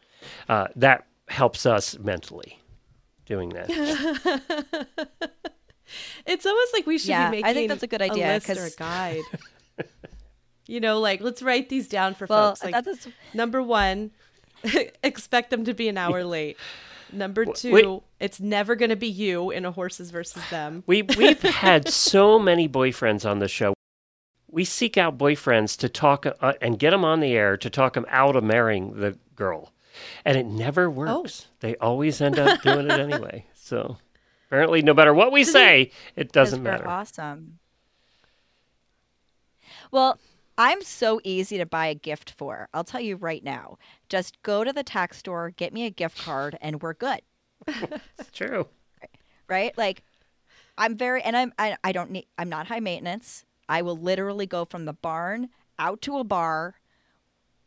[0.47, 2.59] Uh, that helps us mentally
[3.25, 3.69] doing that.
[6.27, 8.55] It's almost like we should Yeah, I think that's a good idea, list or a
[8.57, 9.23] 'cause- guide.
[10.67, 12.63] you know, like let's write these down for Well, folks.
[12.63, 14.11] Like that's number one,
[15.03, 16.57] expect them to be an hour late.
[17.11, 18.01] Number two, wait.
[18.19, 20.83] it's never going to be you in a horses versus them.
[20.85, 23.73] We we've had so many boyfriends on the show.
[24.49, 27.93] We seek out boyfriends to talk uh, and get them on the air to talk
[27.93, 29.73] them out of marrying the girl,
[30.25, 31.47] and it never works.
[31.59, 33.45] They always end up doing it anyway.
[33.69, 33.97] So
[34.47, 36.87] apparently, no matter what we say, it doesn't we're matter.
[36.87, 37.59] Awesome.
[39.91, 40.19] Well,
[40.59, 42.67] I'm so easy to buy a gift for.
[42.73, 43.77] I'll tell you right now.
[44.09, 47.21] Just go to the tack store, get me a gift card, and we're good.
[47.65, 48.67] It's true.
[49.47, 49.75] Right?
[49.77, 50.03] Like,
[50.77, 53.45] I'm very, and I'm, I, I don't need, I'm not high maintenance.
[53.69, 55.47] I will literally go from the barn
[55.79, 56.75] out to a bar,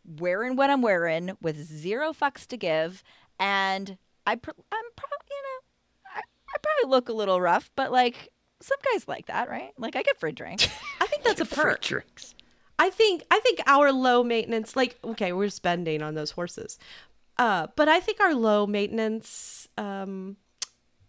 [0.05, 3.03] wearing what I'm wearing with zero fucks to give,
[3.41, 7.91] and I, pr- I'm probably, you know, I, I probably look a little rough, but
[7.91, 8.29] like.
[8.61, 9.73] Some guys like that, right?
[9.77, 10.69] Like I get free drinks.
[11.01, 11.85] I think that's a perk.
[11.85, 12.37] Free drinks.
[12.83, 16.79] I think I think our low maintenance, like okay, we're spending on those horses,
[17.39, 20.37] uh, but I think our low maintenance um,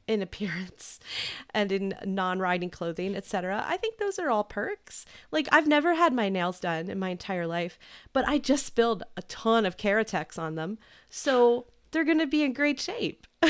[0.08, 1.00] in appearance
[1.54, 3.64] and in non-riding clothing, etc.
[3.68, 5.06] I think those are all perks.
[5.32, 7.80] Like I've never had my nails done in my entire life,
[8.14, 10.78] but I just spilled a ton of Keratex on them,
[11.10, 13.26] so they're gonna be in great shape.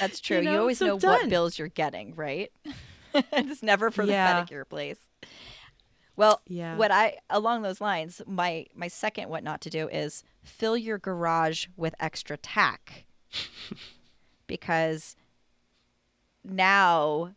[0.00, 0.38] That's true.
[0.38, 1.12] You, know, always so know done.
[1.12, 2.50] what bills you're getting, right?
[3.14, 4.44] it's never for the Yeah.
[4.44, 4.98] the pedicure place.
[6.16, 6.76] Well, Yeah.
[6.76, 10.98] what I along those lines, my my second what not to do is fill your
[10.98, 13.04] garage with extra tack.
[14.46, 15.16] because
[16.44, 17.34] now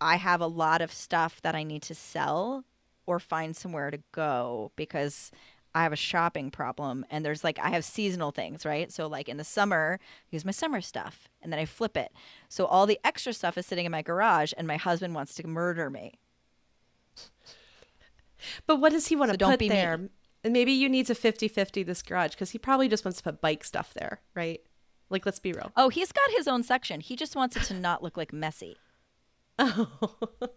[0.00, 2.64] I have a lot of stuff that I need to sell
[3.06, 5.30] or find somewhere to go because
[5.74, 8.90] I have a shopping problem and there's like I have seasonal things, right?
[8.92, 12.12] So like in the summer, I use my summer stuff and then I flip it.
[12.48, 15.46] So all the extra stuff is sitting in my garage and my husband wants to
[15.46, 16.18] murder me.
[18.66, 19.96] But what does he want So to don't put be there?
[19.98, 20.10] mean.
[20.42, 23.40] And maybe you need to 50-50 this garage because he probably just wants to put
[23.42, 24.60] bike stuff there, right?
[25.10, 25.70] Like, let's be real.
[25.76, 27.00] Oh, he's got his own section.
[27.00, 28.76] He just wants it to not look like messy.
[29.58, 29.88] Oh.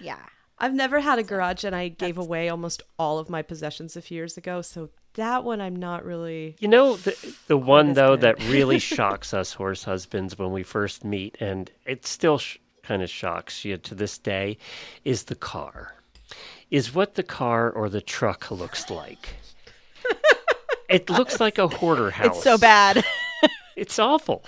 [0.00, 0.24] Yeah.
[0.58, 4.02] I've never had a garage and I gave away almost all of my possessions a
[4.02, 4.60] few years ago.
[4.62, 6.56] So that one I'm not really.
[6.58, 11.04] You know, the, the one, though, that really shocks us horse husbands when we first
[11.04, 14.56] meet, and it still sh- kind of shocks you to this day,
[15.04, 15.92] is the car.
[16.70, 19.36] Is what the car or the truck looks like.
[20.88, 22.36] It looks like a hoarder house.
[22.36, 23.04] It's so bad.
[23.76, 24.42] It's awful.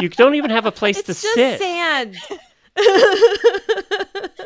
[0.00, 1.60] You don't even have a place It's to just sit.
[1.60, 2.16] sand.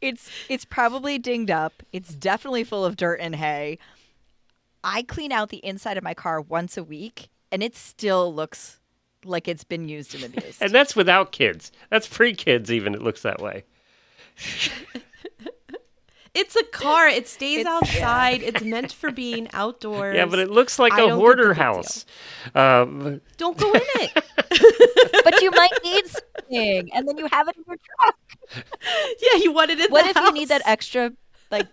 [0.00, 1.82] it's it's probably dinged up.
[1.92, 3.78] It's definitely full of dirt and hay.
[4.82, 8.80] I clean out the inside of my car once a week and it still looks
[9.24, 10.62] like it's been used and abused.
[10.62, 11.72] And that's without kids.
[11.90, 12.94] That's pre kids, even.
[12.94, 13.64] It looks that way.
[16.34, 17.08] It's a car.
[17.08, 18.42] It stays It's- outside.
[18.42, 20.16] It's meant for being outdoors.
[20.16, 22.06] Yeah, but it looks like I a don't get the hoarder house.
[22.54, 24.24] Um, Don't go in it.
[25.24, 28.16] but you might need something and then you have it in your truck.
[29.20, 31.12] yeah, you want it in What the if you need that extra
[31.50, 31.66] like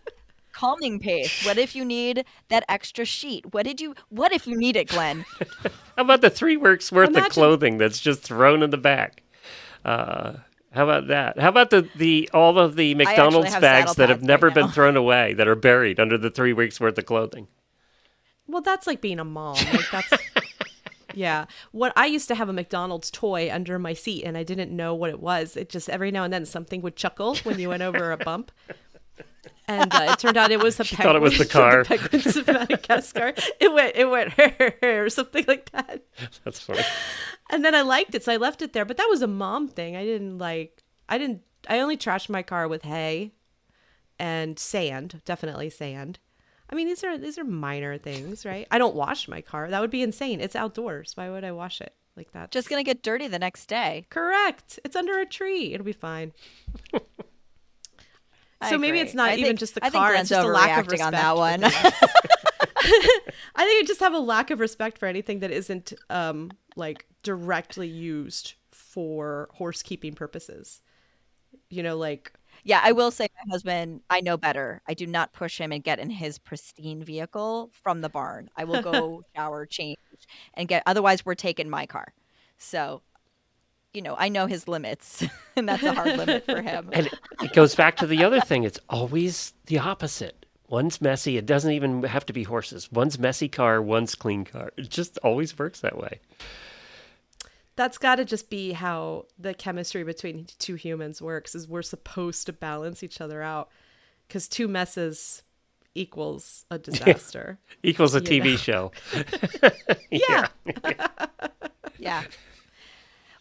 [0.59, 1.45] calming paste?
[1.45, 3.53] What if you need that extra sheet?
[3.53, 5.25] What did you what if you need it, Glenn?
[5.95, 9.23] How about the three weeks worth Imagine- of clothing that's just thrown in the back?
[9.85, 10.33] Uh,
[10.71, 11.39] how about that?
[11.39, 14.95] How about the, the all of the McDonald's bags that have never right been thrown
[14.97, 17.47] away that are buried under the three weeks worth of clothing?
[18.47, 19.55] Well, that's like being a mom.
[19.55, 20.11] Like that's
[21.15, 21.45] Yeah.
[21.71, 24.93] What I used to have a McDonald's toy under my seat and I didn't know
[24.93, 25.57] what it was.
[25.57, 28.51] It just every now and then something would chuckle when you went over a bump.
[29.67, 31.03] And uh, it turned out it was a penguin.
[31.03, 31.83] thought it was the from car.
[31.83, 33.33] penguins of Madagascar.
[33.59, 34.33] It went it went
[34.83, 36.03] or something like that.
[36.43, 36.81] That's funny.
[37.51, 38.85] And then I liked it, so I left it there.
[38.85, 39.95] But that was a mom thing.
[39.95, 40.83] I didn't like.
[41.07, 41.41] I didn't.
[41.67, 43.31] I only trashed my car with hay
[44.17, 45.21] and sand.
[45.25, 46.19] Definitely sand.
[46.71, 48.67] I mean, these are these are minor things, right?
[48.71, 49.69] I don't wash my car.
[49.69, 50.41] That would be insane.
[50.41, 51.11] It's outdoors.
[51.15, 52.51] Why would I wash it like that?
[52.51, 54.05] Just gonna get dirty the next day.
[54.09, 54.79] correct.
[54.83, 55.73] It's under a tree.
[55.73, 56.33] It'll be fine.
[58.61, 60.49] I So maybe it's not I even think- just the I car, it's just a
[60.49, 61.63] lack of respect on that one.
[63.55, 67.05] I think I just have a lack of respect for anything that isn't um like
[67.23, 70.81] directly used for horse keeping purposes.
[71.69, 74.81] You know, like Yeah, I will say my husband, I know better.
[74.87, 78.49] I do not push him and get in his pristine vehicle from the barn.
[78.55, 79.97] I will go shower, change,
[80.53, 82.13] and get otherwise we're taking my car.
[82.57, 83.01] So,
[83.93, 85.23] you know, I know his limits,
[85.55, 86.89] and that's a hard limit for him.
[86.93, 88.63] And it, it goes back to the other thing.
[88.63, 90.45] It's always the opposite.
[90.67, 91.37] One's messy.
[91.37, 92.91] It doesn't even have to be horses.
[92.91, 94.71] One's messy car, one's clean car.
[94.77, 96.19] It just always works that way.
[97.75, 102.45] that's got to just be how the chemistry between two humans works is we're supposed
[102.45, 103.69] to balance each other out
[104.29, 105.41] cuz two messes
[105.95, 107.57] equals a disaster.
[107.81, 108.57] Equals a You TV know.
[108.57, 108.91] show.
[110.11, 110.47] yeah.
[111.97, 112.23] Yeah.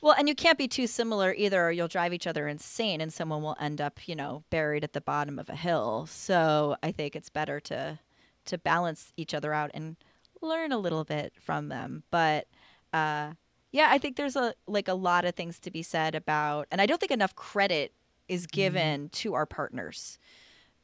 [0.01, 3.13] Well, and you can't be too similar either, or you'll drive each other insane, and
[3.13, 6.07] someone will end up, you know, buried at the bottom of a hill.
[6.07, 7.99] So I think it's better to
[8.47, 9.97] to balance each other out and
[10.41, 12.03] learn a little bit from them.
[12.11, 12.47] But
[12.93, 13.33] uh,
[13.73, 16.81] yeah, I think there's a like a lot of things to be said about, and
[16.81, 17.93] I don't think enough credit
[18.29, 20.19] is given to our partners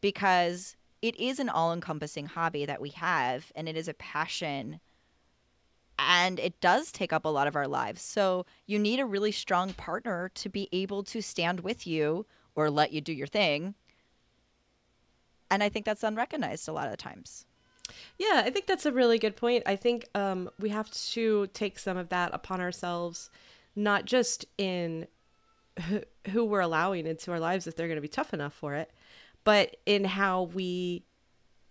[0.00, 4.80] because it is an all-encompassing hobby that we have, and it is a passion
[5.98, 8.02] and it does take up a lot of our lives.
[8.02, 12.70] So you need a really strong partner to be able to stand with you or
[12.70, 13.74] let you do your thing.
[15.50, 17.46] And I think that's unrecognized a lot of the times.
[18.18, 19.62] Yeah, I think that's a really good point.
[19.66, 23.30] I think um, we have to take some of that upon ourselves,
[23.76, 25.06] not just in
[26.30, 28.90] who, we're allowing into our lives if they're going to be tough enough for it,
[29.42, 31.04] but in how we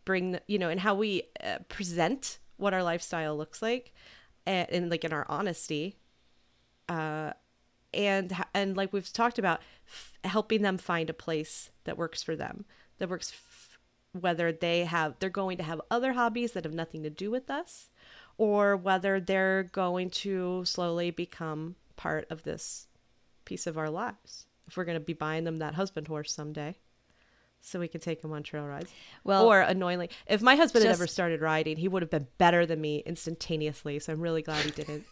[0.06, 3.94] bring, you know, in how we uh, present what our lifestyle looks like,
[4.46, 5.98] and, and like in our honesty,
[6.90, 7.32] uh,
[7.94, 12.36] and and like we've talked about, f- helping them find a place that works for
[12.36, 12.66] them,
[12.98, 13.78] that works f-
[14.14, 17.50] whether they have they're going to have other hobbies that have nothing to do with
[17.50, 17.90] us
[18.38, 22.88] or whether they're going to slowly become part of this
[23.46, 24.48] piece of our lives.
[24.68, 26.78] If we're going to be buying them that husband horse someday
[27.66, 28.92] so we can take him on trail rides
[29.24, 32.66] Well, or annoyingly if my husband had ever started riding he would have been better
[32.66, 35.06] than me instantaneously so i'm really glad he didn't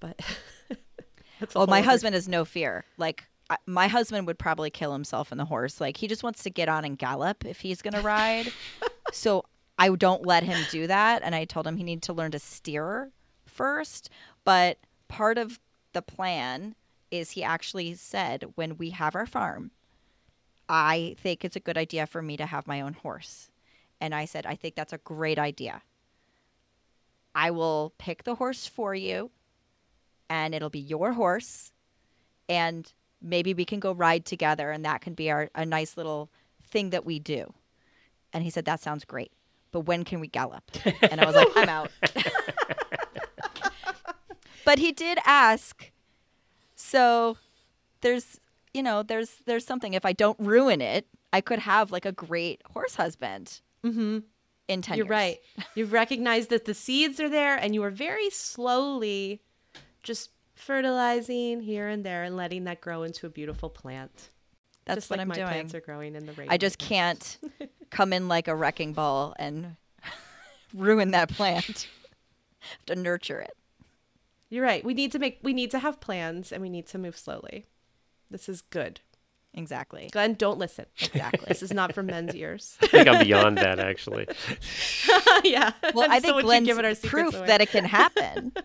[0.00, 0.20] but
[1.40, 2.84] that's well, my other- husband has no fear.
[2.96, 5.80] Like I- my husband would probably kill himself in the horse.
[5.80, 8.52] Like he just wants to get on and gallop if he's going to ride.
[9.12, 9.44] so
[9.78, 11.22] I don't let him do that.
[11.22, 13.10] And I told him he needed to learn to steer
[13.46, 14.10] first.
[14.44, 14.78] But
[15.08, 15.58] part of
[15.92, 16.74] the plan
[17.10, 19.70] is he actually said when we have our farm,
[20.68, 23.50] I think it's a good idea for me to have my own horse.
[24.00, 25.82] And I said, I think that's a great idea.
[27.34, 29.30] I will pick the horse for you
[30.28, 31.72] and it'll be your horse
[32.48, 32.90] and
[33.22, 36.30] maybe we can go ride together and that can be our a nice little
[36.64, 37.52] thing that we do.
[38.32, 39.32] And he said that sounds great.
[39.72, 40.64] But when can we gallop?
[41.02, 41.90] And I was like, I'm out.
[44.64, 45.90] but he did ask.
[46.74, 47.36] So
[48.00, 48.40] there's
[48.76, 52.12] you know, there's there's something if I don't ruin it, I could have like a
[52.12, 54.18] great horse husband Mm-hmm.
[54.68, 55.10] in 10 You're years.
[55.10, 55.38] right.
[55.76, 59.40] You've recognized that the seeds are there and you are very slowly
[60.02, 64.30] just fertilizing here and there and letting that grow into a beautiful plant.
[64.84, 65.46] That's just what like I'm my doing.
[65.48, 66.48] plants are growing in the rain.
[66.50, 67.38] I just can't
[67.90, 69.76] come in like a wrecking ball and
[70.74, 71.88] ruin that plant.
[72.60, 73.56] have to nurture it.
[74.50, 74.84] You're right.
[74.84, 77.66] We need to make we need to have plans and we need to move slowly.
[78.30, 79.00] This is good.
[79.54, 80.08] Exactly.
[80.12, 80.84] Glenn, don't listen.
[81.00, 81.46] Exactly.
[81.48, 82.76] This is not for men's ears.
[82.82, 84.26] I think I'm beyond that actually.
[85.44, 85.72] yeah.
[85.94, 87.46] Well, I think would you Glenn's give it our proof away?
[87.46, 88.52] that it can happen.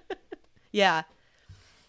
[0.74, 1.04] Yeah.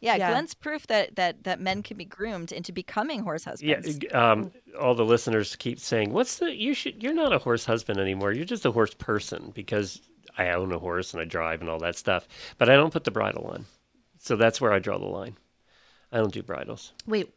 [0.01, 0.31] Yeah, Yeah.
[0.31, 3.99] Glenn's proof that, that that men can be groomed into becoming horse Yeah, husbands.
[3.99, 4.51] g- um,
[4.81, 7.01] all the listeners keep saying, "What's the you should?
[7.01, 8.33] You're not a horse husband anymore.
[8.33, 10.01] You're just a horse person because
[10.37, 12.27] I own a horse and I drive and all that stuff,
[12.59, 13.67] but I don't put the bridle on.
[14.19, 15.37] So that's where I draw the line.
[16.11, 16.93] I don't do bridles.
[17.07, 17.33] Wait.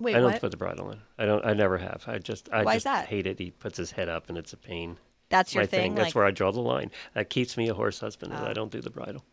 [0.00, 0.40] Wait, I don't what?
[0.40, 1.00] put the bridle on.
[1.18, 1.44] I don't.
[1.44, 2.04] I never have.
[2.06, 2.48] I just.
[2.52, 3.06] I Why is just that?
[3.08, 3.38] hate it.
[3.38, 4.96] He puts his head up and it's a pain.
[5.28, 5.94] That's your My thing.
[5.94, 6.90] That's like, where I draw the line.
[7.14, 8.32] That keeps me a horse husband.
[8.32, 8.46] is Oh.
[8.46, 9.24] I don't do the bridle.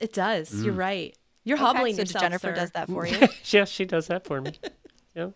[0.00, 0.50] It does.
[0.50, 0.64] Mm.
[0.64, 1.16] You're right.
[1.44, 2.54] You're Okay, hobbling so yourself, Jennifer sir.
[2.54, 3.16] does that for you.
[3.44, 4.52] yes, she does that for me.
[5.14, 5.28] yeah.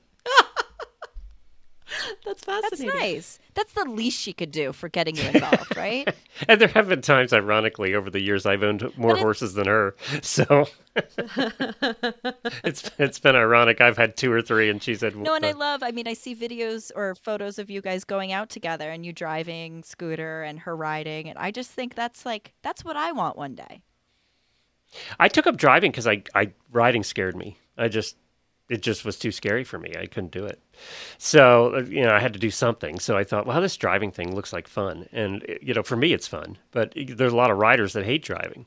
[2.25, 2.87] That's fascinating.
[2.87, 3.39] That's nice.
[3.55, 6.09] That's the least she could do for getting you involved, right?
[6.47, 9.97] And there have been times, ironically, over the years I've owned more horses than her.
[10.23, 10.69] So
[12.63, 13.81] it's it's been ironic.
[13.81, 15.83] I've had two or three, and she said, No, and I uh, love.
[15.83, 19.13] I mean, I see videos or photos of you guys going out together, and you
[19.13, 23.37] driving scooter and her riding, and I just think that's like that's what I want
[23.37, 23.83] one day.
[25.19, 27.59] I took up driving because I, I riding scared me.
[27.77, 28.17] I just
[28.69, 29.95] it just was too scary for me.
[29.99, 30.61] I couldn't do it.
[31.19, 32.99] So uh, you know, I had to do something.
[32.99, 35.97] So I thought, well, this driving thing looks like fun, and uh, you know, for
[35.97, 36.59] me, it's fun.
[36.71, 38.67] But there's a lot of riders that hate driving.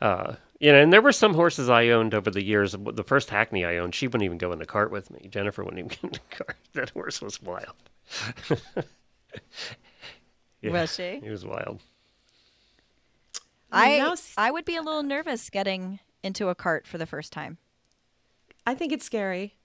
[0.00, 2.74] Uh, you know, and there were some horses I owned over the years.
[2.78, 5.28] The first Hackney I owned, she wouldn't even go in the cart with me.
[5.30, 6.56] Jennifer wouldn't even get in the cart.
[6.74, 7.74] That horse was wild.
[10.60, 11.20] Yeah, Was she?
[11.22, 11.82] He was wild.
[13.70, 17.04] I now s- I would be a little nervous getting into a cart for the
[17.06, 17.58] first time.
[18.66, 19.56] I think it's scary,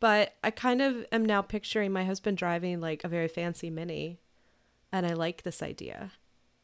[0.00, 4.20] but I kind of am now picturing my husband driving like a very fancy mini,
[4.92, 6.12] and I like this idea.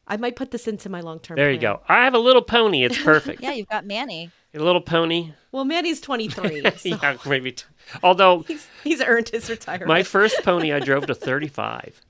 [0.07, 1.37] I might put this into my long term.
[1.37, 1.81] There you go.
[1.87, 2.83] I have a little pony.
[2.83, 3.41] It's perfect.
[3.41, 4.31] Yeah, you've got Manny.
[4.53, 5.31] A little pony.
[5.53, 7.53] Well, Manny's 23, so yeah, maybe.
[7.53, 7.63] T-
[8.03, 9.87] Although he's, he's earned his retirement.
[9.87, 12.01] my first pony, I drove to 35,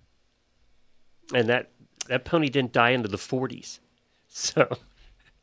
[1.36, 1.70] and that
[2.08, 3.80] that pony didn't die into the 40s.
[4.28, 4.68] So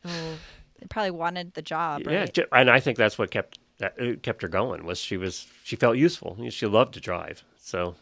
[0.05, 0.35] oh,
[0.81, 4.15] They probably wanted the job, yeah, ju- and I think that's what kept that uh,
[4.23, 6.37] kept her going was she was she felt useful.
[6.51, 7.45] She loved to drive.
[7.61, 7.95] So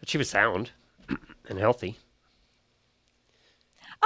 [0.00, 0.70] but she was sound
[1.48, 1.96] and healthy.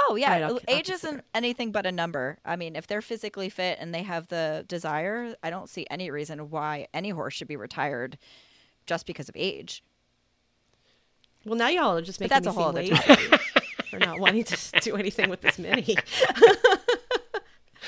[0.01, 2.37] Oh yeah, Right, I'll- l- I'll age isn't anything but a number.
[2.45, 6.09] I mean, if they're physically fit and they have the desire, I don't see any
[6.09, 8.17] reason why any horse should be retired
[8.85, 9.83] just because of age.
[11.45, 13.37] well, now y'all are just But making that's me a seem whole other lazy
[13.89, 15.95] for not wanting to do anything with this mini.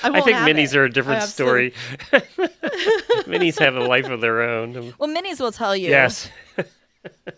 [0.03, 0.77] I won't think minis it.
[0.77, 1.73] are a different I story.
[3.27, 4.93] minis have a life of their own.
[4.97, 5.89] Well, minis will tell you.
[5.89, 6.29] Yes.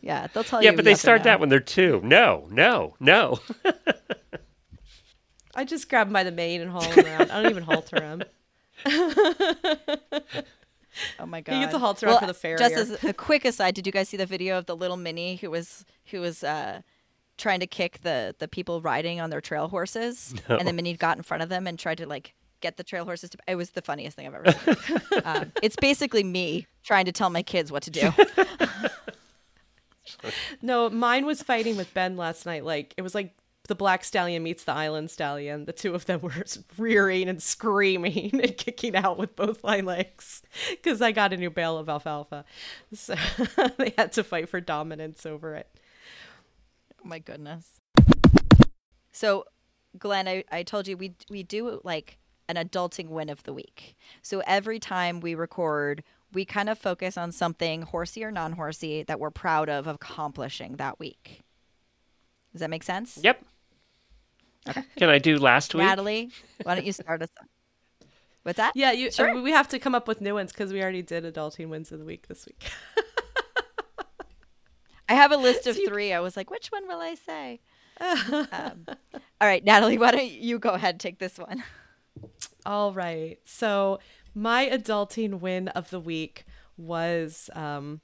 [0.02, 0.70] Yeah, they'll tell you.
[0.70, 2.02] Yeah, but they start that when they're two.
[2.04, 3.40] No, no, no.
[5.56, 7.32] I just grab him by the mane and haul him around.
[7.32, 8.24] I don't even halter him.
[11.20, 11.54] Oh my god.
[11.54, 12.58] He gets a halter on for the farrier.
[12.58, 15.38] Just as a quick aside, did you guys see the video of the little mini
[15.38, 16.82] who was who was uh
[17.38, 21.18] trying to kick the the people riding on their trail horses and the mini got
[21.18, 22.34] in front of them and tried to like
[22.64, 25.02] get the trail horses to it was the funniest thing I've ever seen.
[25.26, 28.12] um, it's basically me trying to tell my kids what to do.
[30.62, 32.64] No, mine was fighting with Ben last night.
[32.64, 33.36] Like it was like
[33.68, 35.66] the black stallion meets the island stallion.
[35.66, 36.46] The two of them were
[36.78, 41.50] rearing and screaming and kicking out with both my legs because I got a new
[41.50, 42.46] bale of alfalfa.
[42.94, 43.16] So
[43.78, 45.68] they had to fight for dominance over it.
[47.04, 47.82] Oh my goodness.
[49.12, 49.46] So,
[49.98, 52.18] Glenn, I, I told you we we do like
[52.48, 53.96] an adulting win of the week.
[54.22, 59.04] So every time we record, we kind of focus on something horsey or non horsey
[59.04, 61.42] that we're proud of accomplishing that week.
[62.52, 63.20] Does that make sense?
[63.22, 63.44] Yep.
[64.96, 65.84] Can I do last week?
[65.84, 66.32] Natalie,
[66.64, 67.30] why don't you start us?
[68.44, 68.74] What's that?
[68.76, 69.12] Yeah, you.
[69.12, 69.42] Sure.
[69.42, 72.00] we have to come up with new ones because we already did adulting wins of
[72.00, 72.70] the week this week.
[75.10, 76.14] I have a list of three.
[76.14, 77.60] I was like, which one will I say?
[78.00, 81.64] um, all right, Natalie, why don't you go ahead and take this one?
[82.66, 83.40] All right.
[83.46, 84.00] So
[84.34, 86.46] my adulting win of the week
[86.78, 88.02] was um,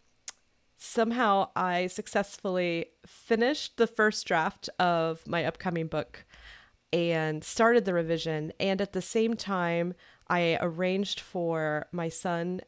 [0.78, 6.26] somehow I successfully finished the first draft of my upcoming book
[6.92, 8.52] and started the revision.
[8.60, 9.94] And at the same time,
[10.28, 12.62] I arranged for my son,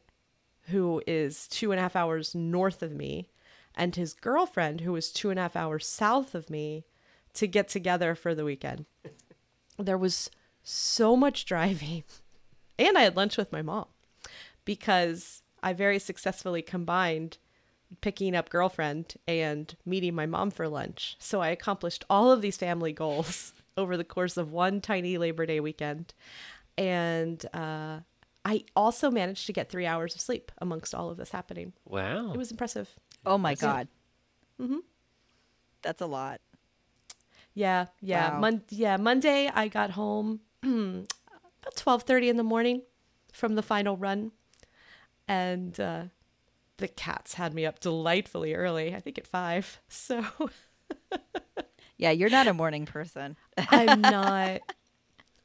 [0.68, 3.28] who is two and a half hours north of me,
[3.74, 6.84] and his girlfriend, who is two and a half hours south of me,
[7.34, 8.86] to get together for the weekend.
[9.78, 10.30] There was
[10.62, 12.04] so much driving.
[12.78, 13.86] And I had lunch with my mom
[14.64, 17.38] because I very successfully combined
[18.00, 21.16] picking up girlfriend and meeting my mom for lunch.
[21.18, 25.46] So I accomplished all of these family goals over the course of one tiny Labor
[25.46, 26.14] Day weekend.
[26.78, 28.00] And uh,
[28.44, 31.72] I also managed to get three hours of sleep amongst all of this happening.
[31.84, 32.32] Wow.
[32.32, 32.88] It was impressive.
[33.24, 33.88] Oh my God.
[34.60, 34.78] Mm-hmm.
[35.82, 36.40] That's a lot.
[37.54, 38.32] Yeah, yeah.
[38.32, 38.40] Wow.
[38.40, 42.82] Mon- yeah, Monday I got home about 12:30 in the morning
[43.32, 44.32] from the final run.
[45.28, 46.04] And uh
[46.78, 49.80] the cats had me up delightfully early, I think at 5.
[49.88, 50.24] So
[51.96, 53.36] Yeah, you're not a morning person.
[53.68, 54.60] I'm not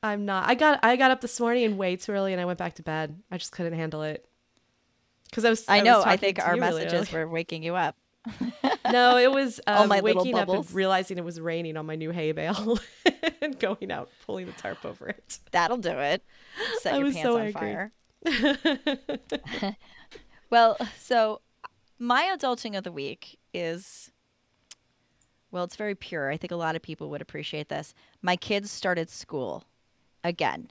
[0.03, 0.47] I'm not.
[0.47, 2.76] I got I got up this morning and way too early and I went back
[2.76, 3.22] to bed.
[3.32, 4.26] I just couldn't handle it.
[5.32, 6.03] Cuz I was I was know.
[6.03, 7.95] I think our really messages wup waking you up.
[8.92, 11.96] No, it was All um, my waking up and realizing it was raining on my
[11.96, 12.80] new hay bale
[13.42, 15.40] and going out pulling the tarp over it.
[15.52, 16.24] That'll do it.
[16.80, 17.90] Set I your was pants so on angry.
[19.54, 19.76] fire.
[20.50, 21.42] well, so
[22.00, 24.12] my adulting of the week is
[25.52, 26.30] well, it's very pure.
[26.30, 27.94] I think a lot of people would appreciate this.
[28.22, 29.64] My kids started school
[30.24, 30.70] again.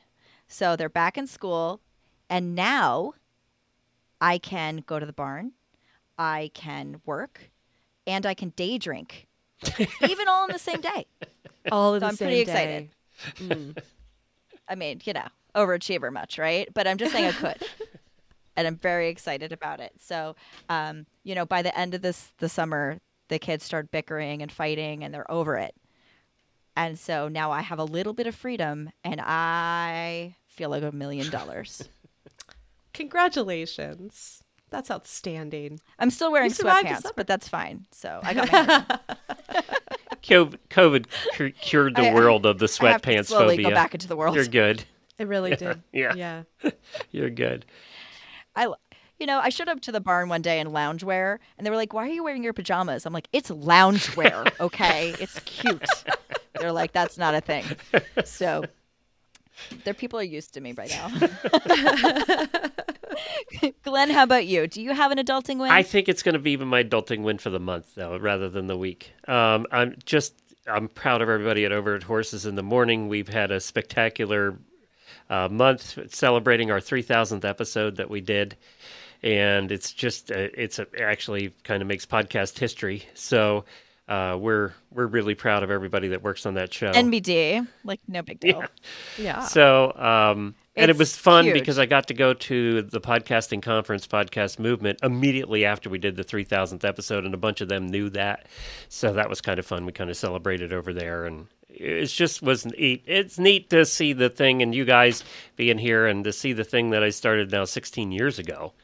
[0.48, 1.80] So they're back in school
[2.28, 3.14] and now
[4.20, 5.52] I can go to the barn,
[6.18, 7.50] I can work,
[8.06, 9.26] and I can day drink.
[10.02, 11.06] even all in the same day.
[11.72, 12.90] All in So the I'm same pretty day.
[13.40, 13.76] excited.
[14.68, 16.68] I mean, you know, overachiever much, right?
[16.74, 17.62] But I'm just saying I could.
[18.56, 19.92] and I'm very excited about it.
[20.00, 20.36] So,
[20.68, 22.98] um, you know, by the end of this the summer,
[23.28, 25.74] the kids start bickering and fighting and they're over it.
[26.76, 30.92] And so now I have a little bit of freedom and I feel like a
[30.92, 31.88] million dollars.
[32.92, 34.42] Congratulations.
[34.70, 35.80] That's outstanding.
[35.98, 37.86] I'm still wearing sweatpants, but that's fine.
[37.92, 40.46] So I got my hair.
[40.70, 43.68] COVID cu- cured the I- world of the I have to sweatpants slowly phobia.
[43.70, 44.34] go back into the world.
[44.34, 44.84] You're good.
[45.18, 45.82] It really did.
[45.92, 46.14] yeah.
[46.14, 46.42] Yeah.
[47.10, 47.64] You're good.
[48.54, 48.66] I,
[49.18, 51.76] you know, I showed up to the barn one day in loungewear, and they were
[51.76, 55.14] like, "Why are you wearing your pajamas?" I'm like, "It's loungewear, okay?
[55.20, 55.86] it's cute."
[56.60, 57.64] They're like, "That's not a thing."
[58.24, 58.64] So,
[59.84, 61.08] their people are used to me by now.
[63.82, 64.66] Glenn, how about you?
[64.66, 65.70] Do you have an adulting win?
[65.70, 68.48] I think it's going to be even my adulting win for the month, though, rather
[68.48, 69.12] than the week.
[69.28, 70.34] Um, I'm just
[70.66, 73.08] I'm proud of everybody at Over at Horses in the Morning.
[73.08, 74.58] We've had a spectacular
[75.30, 78.56] uh, month celebrating our 3,000th episode that we did,
[79.22, 83.04] and it's just uh, it's a, actually kind of makes podcast history.
[83.14, 83.64] So
[84.08, 86.92] uh, we're we're really proud of everybody that works on that show.
[86.92, 88.64] NBD, like no big deal.
[89.18, 89.42] Yeah.
[89.42, 91.54] So, um, and it was fun huge.
[91.54, 96.16] because I got to go to the podcasting conference, podcast movement, immediately after we did
[96.16, 98.46] the 3000th episode, and a bunch of them knew that.
[98.88, 99.86] So that was kind of fun.
[99.86, 103.04] We kind of celebrated over there, and it just was neat.
[103.06, 105.24] It's neat to see the thing, and you guys
[105.56, 108.74] being here, and to see the thing that I started now 16 years ago.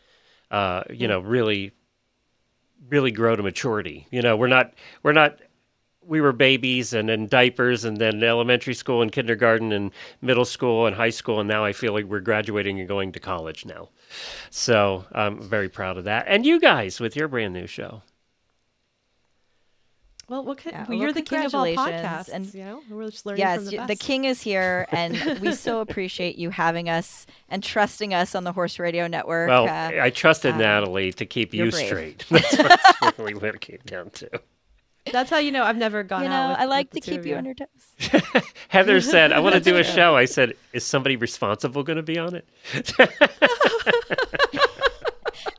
[0.50, 1.72] Uh, you know, really,
[2.88, 4.06] really grow to maturity.
[4.10, 5.38] You know, we're not, we're not
[6.04, 9.90] we were babies and in diapers and then elementary school and kindergarten and
[10.20, 13.20] middle school and high school and now I feel like we're graduating and going to
[13.20, 13.88] college now.
[14.50, 16.24] So I'm very proud of that.
[16.28, 18.02] And you guys with your brand new show.
[20.28, 22.64] Well, what could, Yeah, well, well, you're the king of all congratulations, podcasts, and- you
[22.64, 22.82] know.
[22.88, 23.88] We're just learning from Yes, the best.
[23.88, 28.44] the king is here, and we so appreciate you having us and trusting us on
[28.44, 29.48] the Horse Radio Network.
[29.48, 31.86] Well, uh, I trusted uh, Natalie to keep you're brave.
[31.86, 32.24] straight.
[32.30, 34.40] That's, that's really what it came down to.
[35.10, 36.30] That's how you know I've never gone you out.
[36.44, 38.22] know, with- I like to with the keep you on your toes.
[38.68, 40.16] Heather said, I want to do a show.
[40.16, 42.46] I said, Is somebody responsible going to be on it?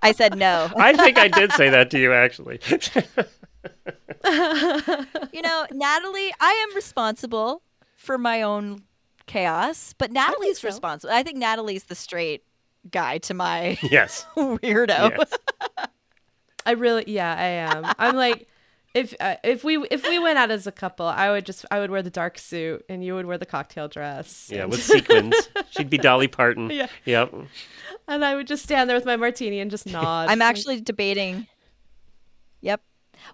[0.02, 0.70] I said no.
[0.76, 2.60] I think I did say that to you, actually.
[5.34, 7.62] you know, Natalie, I am responsible
[7.96, 8.84] for my own
[9.26, 10.68] chaos, but Natalie's so.
[10.68, 11.14] responsible.
[11.14, 12.44] I think Natalie's the straight
[12.92, 14.26] guy to my Yes.
[14.36, 15.18] weirdo.
[15.18, 15.34] yes.
[16.66, 17.94] I really, yeah, I am.
[18.00, 18.48] I'm like,
[18.94, 21.80] if uh, if we if we went out as a couple, I would just I
[21.80, 24.50] would wear the dark suit and you would wear the cocktail dress.
[24.52, 25.36] Yeah, with sequins.
[25.72, 26.70] She'd be Dolly Parton.
[26.70, 26.88] Yeah.
[27.06, 27.34] Yep.
[28.08, 30.30] and I would just stand there with my martini and just nod.
[30.30, 31.48] I'm actually debating.
[32.62, 32.82] Yep.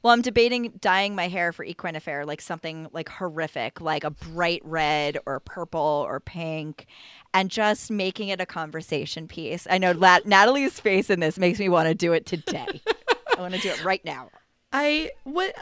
[0.04, 4.12] Well, I'm debating dyeing my hair for Equine Affaire, like something like horrific, like a
[4.12, 6.86] bright red or purple or pink,
[7.34, 9.68] and just making it a conversation piece.
[9.70, 12.82] I know La- Natalie's face in this makes me want to do it today.
[13.38, 14.30] I want to do it right now.
[14.72, 15.56] I what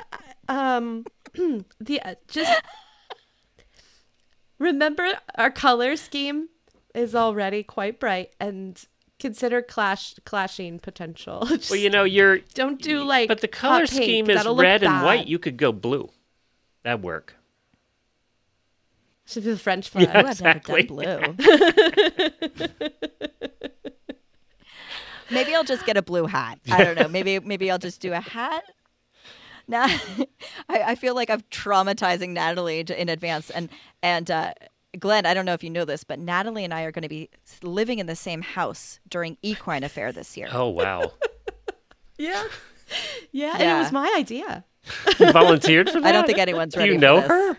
[0.49, 1.05] um
[1.79, 2.61] the uh, just
[4.59, 6.49] remember our color scheme
[6.93, 8.83] is already quite bright and
[9.19, 11.45] consider clash clashing potential.
[11.45, 12.39] Just Well, you know, you're.
[12.53, 15.27] don't do like But the hot color pink, scheme is that'll red and white.
[15.27, 16.09] You could go blue.
[16.83, 17.35] That'd work.
[19.25, 20.07] Should be the French flag.
[20.13, 20.23] Yeah.
[20.23, 21.05] Ooh, I've never Exactly.
[21.05, 22.89] done blue.
[25.31, 26.59] maybe I'll just get a blue hat.
[26.71, 27.07] I don't know.
[27.07, 28.63] Maybe maybe I'll just do a hat.
[29.67, 29.85] Now,
[30.69, 33.69] I, I feel like I'm traumatizing Natalie to- in advance, and
[34.01, 34.53] and uh,
[34.99, 35.25] Glenn.
[35.25, 37.29] I don't know if you know this, but Natalie and I are going to be
[37.61, 40.49] living in the same house during Equine Affaire this year.
[40.51, 41.11] Oh, wow.
[42.19, 42.45] Yeah.
[43.31, 44.63] Yeah, and it was my idea.
[45.19, 46.07] You volunteered for that?
[46.09, 46.93] I don't think anyone's Do ready.
[46.93, 47.27] you for know this.
[47.29, 47.57] her?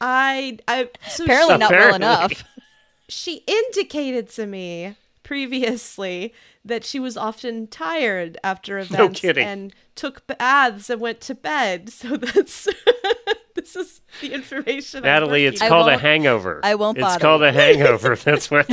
[0.00, 2.44] I I so Apparently she, not well enough.
[3.08, 6.32] she indicated to me previously
[6.64, 9.44] that she was often tired after events kidding.
[9.46, 11.90] and took baths and went to bed.
[11.98, 12.68] So that's
[13.54, 15.04] this is the information.
[15.04, 16.60] I'm Natalie, it's called a hangover.
[16.62, 17.48] I won't It's bother called you.
[17.48, 18.16] a hangover.
[18.16, 18.66] That's what.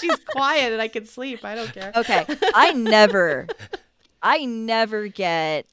[0.00, 1.44] She's quiet and I can sleep.
[1.44, 1.92] I don't care.
[1.94, 3.46] Okay, I never,
[4.22, 5.66] I never get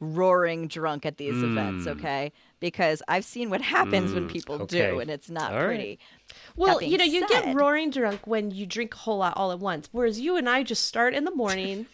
[0.00, 1.86] roaring drunk at these events.
[1.86, 1.92] Mm.
[1.92, 4.90] Okay, because I've seen what happens when Mm, people okay.
[4.90, 5.66] do, and it's not All right.
[5.66, 5.98] pretty.
[6.56, 9.52] Well, you know, being you get roaring drunk when you drink a whole lot all
[9.52, 11.86] at once, whereas you and I just start in the morning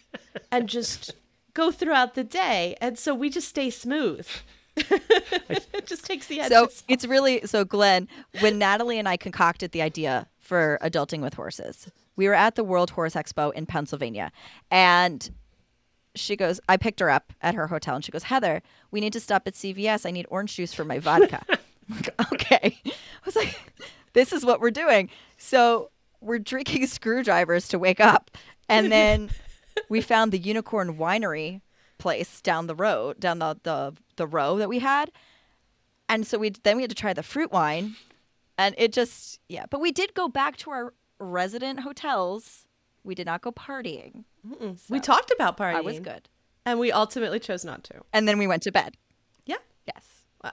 [0.52, 1.14] and just
[1.56, 4.28] go throughout the day, and so we just stay smooth.
[4.76, 6.52] it just takes the edges.
[6.52, 8.08] So it's really so Glenn,
[8.40, 12.62] when Natalie and I concocted the idea for adulting with horses, we were at the
[12.64, 14.30] World Horse Expo in Pennsylvania
[14.70, 15.30] and
[16.14, 19.14] she goes, I picked her up at her hotel and she goes, Heather, we need
[19.14, 20.04] to stop at CVS.
[20.04, 21.42] I need orange juice for my vodka.
[21.88, 22.80] Like, okay.
[22.84, 22.92] I
[23.24, 23.56] was like,
[24.12, 25.08] this is what we're doing.
[25.38, 28.32] So we're drinking screwdrivers to wake up.
[28.68, 29.30] And then
[29.88, 31.60] we found the Unicorn Winery
[31.98, 35.10] place down the road, down the, the, the row that we had
[36.08, 37.96] and so we then we had to try the fruit wine
[38.58, 42.64] and it just yeah but we did go back to our resident hotels
[43.02, 44.78] we did not go partying Mm-mm.
[44.88, 45.74] we talked about partying.
[45.74, 46.28] i was good
[46.64, 47.94] and we ultimately chose not to.
[48.12, 48.94] and then we went to bed
[49.46, 49.56] Yeah.
[49.86, 50.04] yes
[50.44, 50.52] Wow.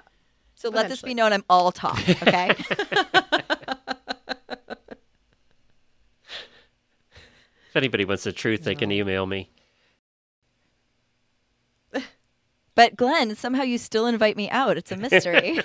[0.55, 2.55] so let this be known i'm all talk okay
[7.73, 9.49] If anybody wants the truth, they can email me.
[12.75, 15.59] but glenn somehow you still invite me out it's a mystery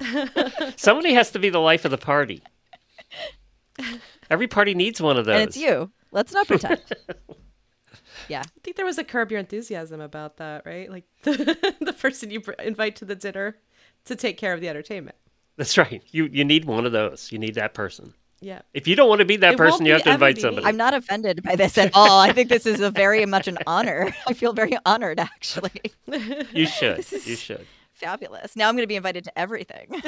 [0.76, 2.42] Somebody has to be the life of the party.
[4.28, 5.40] Every party needs one of those.
[5.40, 6.82] and it's you let's not pretend
[8.28, 10.90] yeah I think there was a curb your enthusiasm about that, right?
[10.90, 13.56] Like the, the person you invite to the dinner
[14.04, 15.16] to take care of the entertainment.
[15.56, 16.02] That's right.
[16.10, 17.32] You you need one of those.
[17.32, 18.12] You need that person.
[18.44, 18.60] Yeah.
[18.74, 20.42] If you don't want to be that It won't person, you have to invite be
[20.42, 20.66] somebody.
[20.66, 23.56] i'm not offended by this at all i think this is a very much an
[23.66, 25.70] honor i feel very honored actually
[26.52, 26.98] You should.
[26.98, 27.66] This is- You should.
[27.94, 29.86] fabulous now i'm going to be invited to everything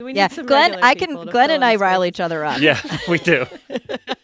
[0.00, 0.74] We need yeah, some Glenn.
[0.82, 1.14] I can.
[1.26, 2.60] Glenn and I rile each other up.
[2.60, 3.46] Yeah, we do.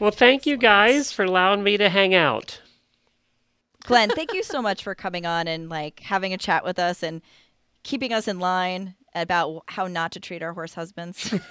[0.00, 2.60] Well, thank you guys for allowing me to hang out.
[3.84, 7.02] Glenn, thank you so much for coming on and like having a chat with us
[7.02, 7.22] and
[7.82, 11.34] keeping us in line about how not to treat our horse husbands.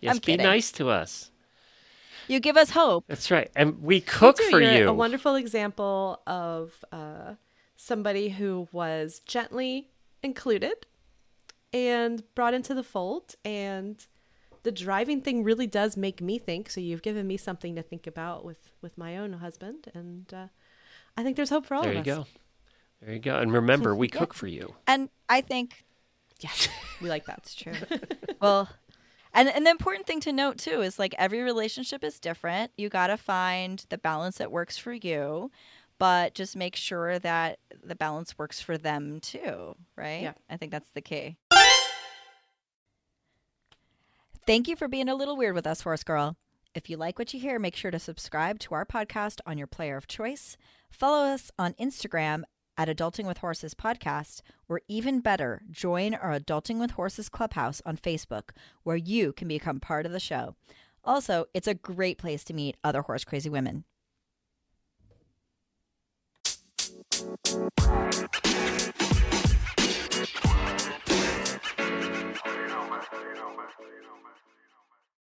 [0.00, 0.44] Yes, I'm be kidding.
[0.46, 1.30] nice to us.
[2.26, 3.04] you give us hope.
[3.08, 3.48] That's right.
[3.56, 4.88] And we cook You for You're you.
[4.88, 7.34] A wonderful example of uh,
[7.76, 9.88] somebody who was gently
[10.22, 10.86] included
[11.72, 13.36] and brought into the fold.
[13.44, 14.04] And
[14.62, 16.70] the driving thing really does make me think.
[16.70, 20.46] So you've given me something to think about with with my own husband, and uh,
[21.16, 22.04] I think there's hope for all there of us.
[22.04, 22.26] There you go.
[23.00, 23.38] There you go.
[23.38, 24.74] And remember, we cook for you.
[24.86, 25.84] And I think
[26.40, 26.68] Yes,
[27.00, 27.36] we like that.
[27.36, 27.74] that's true.
[28.40, 28.68] well,
[29.34, 32.72] and and the important thing to note too is like every relationship is different.
[32.76, 35.50] You got to find the balance that works for you,
[35.98, 40.22] but just make sure that the balance works for them too, right?
[40.22, 40.32] Yeah.
[40.48, 41.36] I think that's the key.
[44.48, 46.34] Thank you for being a little weird with us, Horse Girl.
[46.74, 49.66] If you like what you hear, make sure to subscribe to our podcast on your
[49.66, 50.56] player of choice.
[50.90, 52.44] Follow us on Instagram
[52.78, 57.98] at Adulting with Horses podcast, or even better, join our Adulting with Horses Clubhouse on
[57.98, 58.52] Facebook,
[58.84, 60.54] where you can become part of the show.
[61.04, 63.84] Also, it's a great place to meet other horse crazy women.